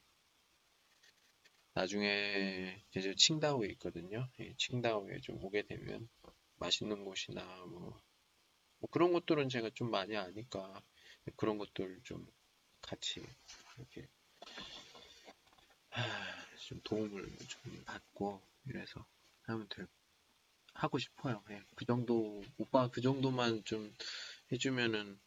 [1.73, 4.29] 나중에 이제 칭다오에 있거든요.
[4.39, 6.07] 예, 칭다오에 좀 오게 되면
[6.63, 7.99] 맛있는 곳이나 뭐,
[8.79, 10.81] 뭐 그런 것들은 제가 좀 많이 아니까
[11.35, 12.25] 그런 것들 좀
[12.81, 13.21] 같이
[13.77, 14.07] 이렇게
[16.67, 19.05] 좀 도움을 좀 받고 이래서
[19.43, 19.87] 하면 될
[20.73, 21.43] 하고 싶어요.
[21.51, 23.93] 예, 그 정도 오빠 그 정도만 좀
[24.51, 25.19] 해주면은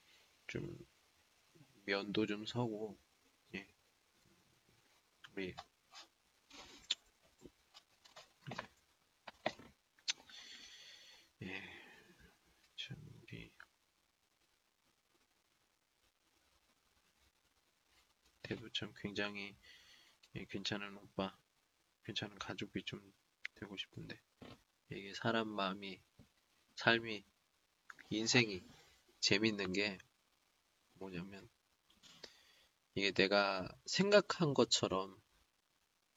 [0.46, 0.78] 좀
[1.84, 2.96] 면도 좀 서고
[3.54, 3.66] 예.
[5.36, 5.54] 우리
[11.42, 11.62] 예,
[12.76, 13.50] 참 우리
[18.46, 19.56] 대도 참 굉장히
[20.36, 21.36] 예, 괜찮은 오빠,
[22.04, 23.12] 괜찮은 가족이 좀
[23.56, 24.20] 되고 싶은데
[24.90, 26.00] 이게 사람 마음이
[26.76, 27.24] 삶이
[28.10, 28.62] 인생이
[29.18, 29.98] 재밌는 게
[30.92, 31.48] 뭐냐면
[32.94, 35.20] 이게 내가 생각한 것처럼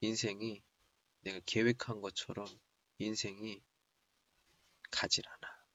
[0.01, 0.61] 인생이
[1.21, 2.45] 내가 계획한 것처럼
[2.99, 3.59] 인생이
[4.91, 5.65] 가질 않아.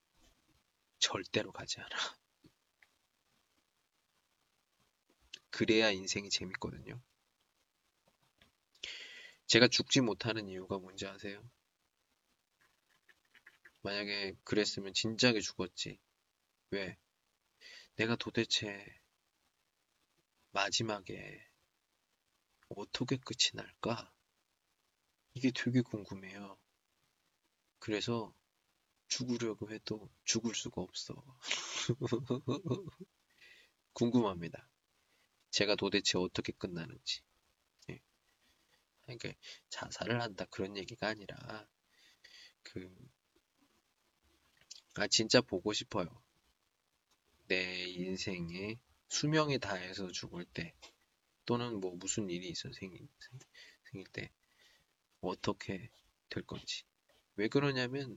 [1.01, 2.24] 절대로 가지 않아.
[5.55, 7.01] 그래야 인생이 재밌거든요.
[9.47, 11.49] 제가 죽지 못하는 이유가 뭔지 아세요?
[13.83, 16.01] 만약에 그랬으면 진작에 죽었지.
[16.71, 16.99] 왜?
[17.95, 18.85] 내가 도대체
[20.51, 21.47] 마지막에
[22.71, 24.13] 어떻게 끝이 날까?
[25.35, 26.59] 이게 되게 궁금해요.
[27.79, 28.35] 그래서
[29.07, 31.15] 죽으려고 해도 죽을 수가 없어.
[33.93, 34.69] 궁금합니다.
[35.55, 37.21] 제가 도대체 어떻게 끝나는지.
[37.89, 38.01] 예.
[39.03, 39.33] 그러니까
[39.69, 41.69] 자살을 한다 그런 얘기가 아니라
[42.65, 42.93] 그
[44.95, 46.09] 아, 진짜 보고 싶어요.
[47.47, 48.79] 내 인생에
[49.09, 50.75] 수명이 다해서 죽을 때,
[51.47, 53.07] 또는 뭐 무슨 일이 있어 생길,
[53.91, 54.31] 생길 때,
[55.21, 55.89] 어떻게
[56.31, 56.83] 될 건지.
[57.37, 58.17] 왜 그러냐면,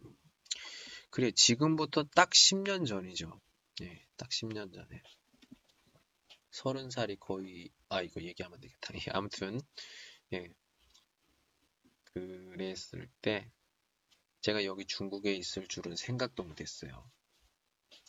[1.12, 3.40] 그래, 지금부터 딱 10년 전이죠.
[3.82, 5.04] 예, 딱 10년 전에.
[6.58, 8.94] 30살이 거의, 아, 이거 얘기하면 안 되겠다.
[9.08, 9.62] 예, 아무튼,
[10.34, 10.50] 예.
[12.04, 13.52] 그랬을 때,
[14.42, 17.10] 제가 여기 중국에 있을 줄은 생각도 못했어요.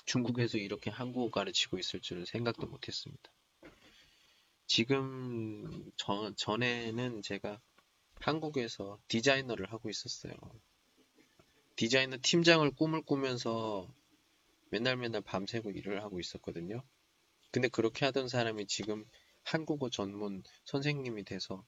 [0.06, 3.30] 중국에서 이렇게 한국어 가르치고 있을 줄은 생각도 못했습니다.
[4.66, 7.60] 지금 전, 전에는 제가
[8.20, 10.32] 한국에서 디자이너를 하고 있었어요.
[11.76, 13.88] 디자이너 팀장을 꿈을 꾸면서
[14.70, 16.82] 맨날 맨날 밤새고 일을 하고 있었거든요.
[17.50, 19.04] 근데 그렇게 하던 사람이 지금
[19.42, 21.64] 한국어 전문 선생님이 돼서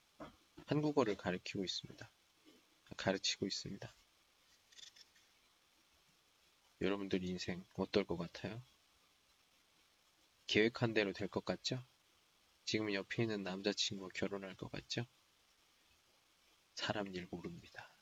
[0.67, 2.11] 한국어를 가르치고 있습니다.
[2.97, 3.95] 가르치고 있습니다.
[6.81, 8.63] 여러분들 인생 어떨 것 같아요?
[10.47, 11.85] 계획한 대로 될 것 같죠?
[12.65, 15.07] 지금 옆에 있는 남자친구와 결혼할 것 같죠?
[16.75, 17.95] 사람 일 모릅니다.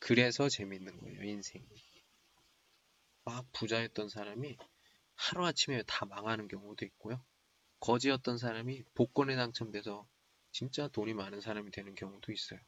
[0.00, 1.66] 그래서 재밌는 거예요, 인생이.
[3.24, 4.58] 막 부자였던 사람이
[5.20, 7.22] 하루아침에 다 망하는 경우도 있고요.
[7.80, 10.08] 거지였던 사람이 복권에 당첨돼서
[10.50, 12.58] 진짜 돈이 많은 사람이 되는 경우도 있어요.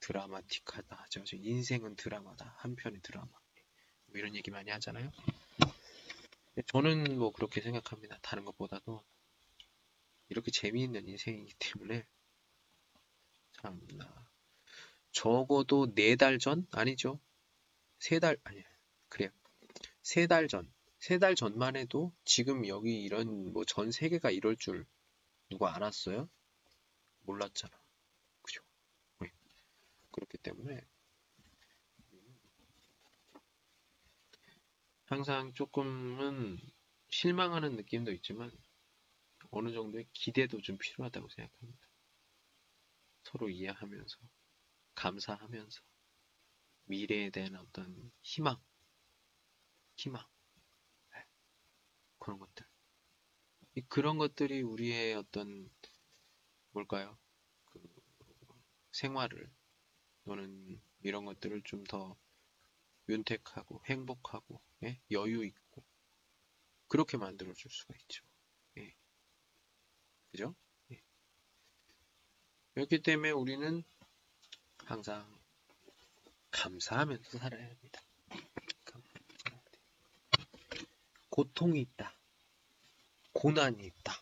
[0.00, 1.22] 드라마틱하다 하죠.
[1.32, 2.54] 인생은 드라마다.
[2.58, 3.26] 한편의 드라마.
[3.26, 5.10] 뭐 이런 얘기 많이 하잖아요.
[6.66, 8.18] 저는 뭐 그렇게 생각합니다.
[8.22, 9.04] 다른 것보다도
[10.28, 12.06] 이렇게 재미있는 인생이기 때문에
[13.52, 14.28] 참나
[15.12, 16.66] 적어도 네 달 전?
[16.72, 17.20] 아니죠.
[17.98, 18.62] 세 달, 아니,
[19.08, 19.30] 그래요.
[20.02, 20.72] 세 달 전.
[21.00, 24.86] 세 달 전만 해도 지금 여기 이런 뭐 전 세계가 이럴 줄
[25.50, 26.28] 누가 알았어요?
[27.22, 27.78] 몰랐잖아.
[30.12, 30.82] 그렇기 때문에
[35.06, 36.56] 항상 조금은
[37.08, 38.52] 실망하는 느낌도 있지만
[39.50, 41.88] 어느 정도의 기대도 좀 필요하다고 생각합니다.
[43.22, 44.18] 서로 이해하면서
[44.96, 45.82] 감사하면서
[46.86, 48.60] 미래에 대한 어떤 희망,
[49.96, 50.37] 희망 네.
[52.28, 52.66] 그런 것들
[53.88, 55.70] 그런 것들이 우리의 어떤
[56.72, 57.16] 뭘까요?
[57.64, 57.80] 그
[58.92, 59.50] 생활을
[60.24, 62.18] 또는 이런 것들을 좀 더
[63.08, 65.00] 윤택하고 행복하고 예?
[65.10, 65.82] 여유 있고
[66.88, 68.22] 그렇게 만들어 줄 수가 있죠.
[68.76, 68.94] 예.
[70.30, 70.54] 그죠?
[70.90, 71.02] 예.
[72.74, 73.82] 그렇기 때문에 우리는
[74.84, 75.26] 항상
[76.50, 78.02] 감사하면서 살아야 합니다.
[81.30, 82.17] 고통이 있다.
[83.40, 84.20] 고난이 있다.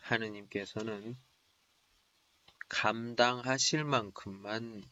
[0.00, 1.16] 하느님께서는
[2.68, 4.84] 감당하실 만큼만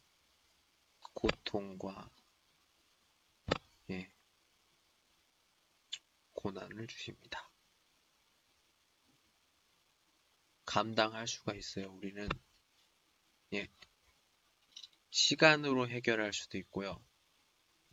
[1.13, 2.11] 고통과
[3.91, 4.11] 예,
[6.33, 7.51] 고난을 주십니다.
[10.65, 11.93] 감당할 수가 있어요.
[11.93, 12.27] 우리는
[13.53, 13.69] 예,
[15.11, 17.05] 시간으로 해결할 수도 있고요.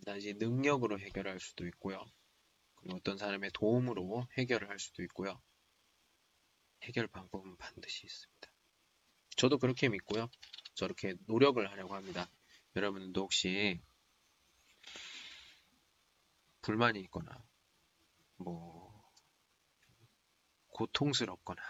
[0.06, 2.10] 다시 능력으로 해결할 수도 있고요.
[2.92, 5.42] 어떤 사람의 도움으로 해결을 할 수도 있고요.
[6.84, 8.52] 해결 방법은 반드시 있습니다.
[9.38, 10.30] 저도 그렇게 믿고요.
[10.76, 12.30] 저렇게 노력을 하려고 합니다.
[12.76, 13.82] 여러분도 혹시
[16.62, 17.46] 불만이 있거나
[18.38, 19.12] 뭐
[20.70, 21.62] 고통스럽거나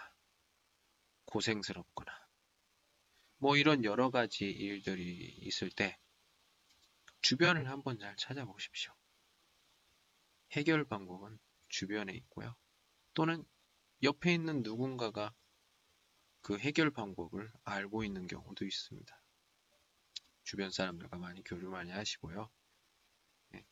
[1.26, 2.28] 고생스럽거나
[3.38, 5.98] 뭐 이런 여러 가지 일들이 있을 때
[7.20, 8.92] 주변을 한번 잘 찾아보십시오.
[10.54, 11.38] 해결 방법은
[11.68, 12.54] 주변에 있고요.
[13.12, 13.44] 또는
[14.04, 15.34] 옆에 있는 누군가가
[16.42, 19.22] 그 해결 방법을 알고 있는 경우도 있습니다.
[20.44, 22.48] 주변 사람들과 많이 교류 많이 하시고요.
[23.48, 23.66] 네.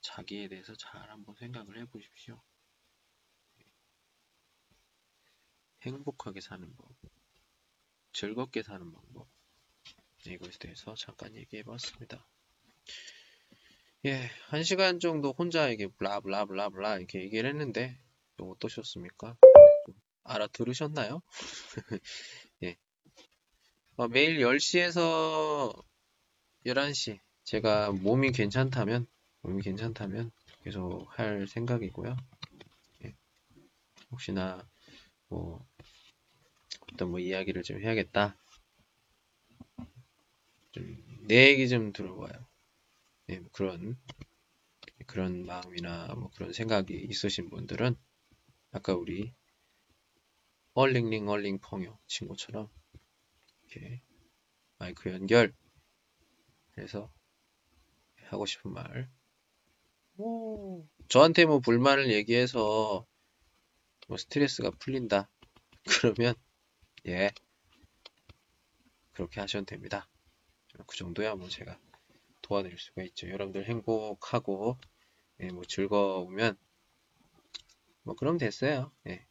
[0.00, 2.40] 자기에 대해서 잘 한번 생각을 해 보십시오.
[3.56, 3.66] 네.
[5.82, 6.94] 행복하게 사는 법,
[8.12, 9.28] 즐겁게 사는 방법,
[10.24, 12.26] 네, 이것에 대해서 잠깐 얘기해 봤습니다.
[14.04, 17.96] 예, 한 시간 정도 혼자 이게 블라블라블라블라 이렇게 얘기를 했는데,
[18.38, 19.36] 어떠셨습니까?
[20.24, 21.22] 알아들으셨나요?
[22.64, 22.76] 예,
[23.96, 25.72] 어, 매일 10시에서
[26.66, 29.06] 11시 제가 몸이 괜찮다면
[29.42, 30.32] 몸이 괜찮다면
[30.64, 32.16] 계속 할 생각이고요.
[33.04, 33.14] 예.
[34.10, 34.68] 혹시나
[35.28, 35.64] 뭐
[36.92, 38.36] 어떤 뭐 이야기를 좀 해야겠다.
[40.72, 42.32] 좀 내 얘기 좀 들어봐요.
[43.32, 43.96] 예, 뭐 그런
[45.06, 47.96] 그런 마음이나 뭐 그런 생각이 있으신 분들은
[48.72, 49.32] 아까 우리
[50.74, 52.68] 얼링링 얼링 펑요 친구처럼
[53.62, 54.02] 이렇게
[54.76, 55.54] 마이크 연결
[56.76, 57.10] 해서
[58.26, 59.10] 하고 싶은 말.
[60.18, 63.06] 오, 저한테 뭐 불만을 얘기해서
[64.08, 65.30] 뭐 스트레스가 풀린다.
[65.84, 66.34] 그러면
[67.06, 67.30] 예
[69.12, 70.06] 그렇게 하셔도 됩니다.
[70.86, 71.78] 그 정도야 뭐 제가
[72.42, 74.78] 도와드릴 수가 있죠 여러분들 행복하고
[75.40, 76.56] 예, 뭐 즐거우면
[78.02, 79.26] 뭐 그럼 됐어요 예.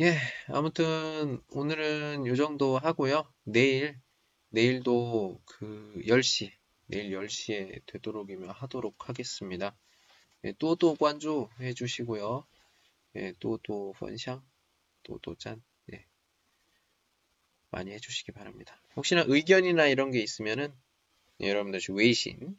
[0.00, 0.16] 예,
[0.46, 3.30] 아무튼 오늘은 요 정도 하고요.
[3.44, 4.00] 내일
[4.48, 6.50] 내일도 그 10시
[6.86, 9.76] 내일 10시에 되도록이면 하도록 하겠습니다.
[10.44, 12.46] 예, 또또 관주 해 주시고요.
[13.16, 14.42] 예, 또또 펀샹,
[15.02, 15.62] 또또 짠,
[15.92, 16.06] 예,
[17.70, 18.80] 많이 해주시기 바랍니다.
[18.96, 20.89] 혹시나 의견이나 이런 게 있으면은 예,
[21.48, 22.56] 여러분들 웨이신,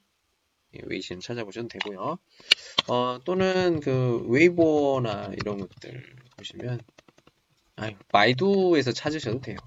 [0.73, 2.17] 예, 웨이신 찾아보셔도 되고요.
[2.87, 6.81] 어, 또는 그 웨이보나 이런 것들 보시면
[7.75, 9.57] 아유, 바이두에서 찾으셔도 돼요.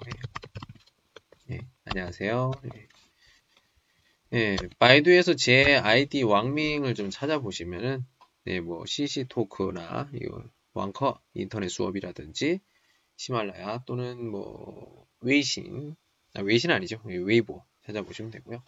[1.50, 1.54] 예.
[1.54, 2.52] 예, 안녕하세요.
[2.74, 2.88] 예.
[4.32, 8.04] 예, 바이두에서 제 아이디 网名을 좀 찾아보시면은,
[8.44, 10.44] 네, 뭐, CCtalk나, 이거,
[10.74, 12.60] 网课 인터넷 수업이라든지,
[13.16, 15.96] 히말라야 또는 뭐, 웨이신,
[16.34, 17.00] 아, 웨이신 아니죠.
[17.10, 18.62] 예, 웨이보 찾아보시면 되고요.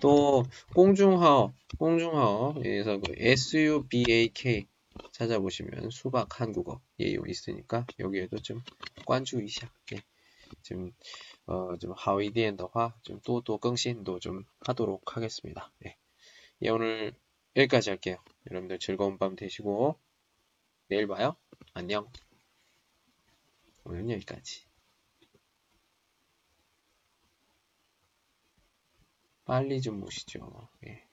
[0.00, 0.44] 또
[0.74, 4.66] 꽁중하어, 꽁중하어에서 그 SUBAK
[5.12, 8.62] 찾아보시면 수박 한국어 예요 있으니까 여기에도 좀
[9.04, 9.70] 관주이샤.
[9.94, 10.02] 예.
[10.62, 10.92] 지금
[11.46, 15.70] 어, 좀 하위디엔더화 좀 또또更신도 좀 하도록 하겠습니다.
[15.84, 15.96] 예.
[16.62, 17.14] 예, 오늘
[17.56, 18.16] 여기까지 할게요.
[18.50, 19.98] 여러분들 즐거운 밤 되시고
[20.88, 21.36] 내일 봐요.
[21.74, 22.08] 안녕.
[23.84, 24.65] 오늘은 여기까지.
[29.46, 30.68] 빨리 좀 모시죠.
[30.86, 31.05] 예.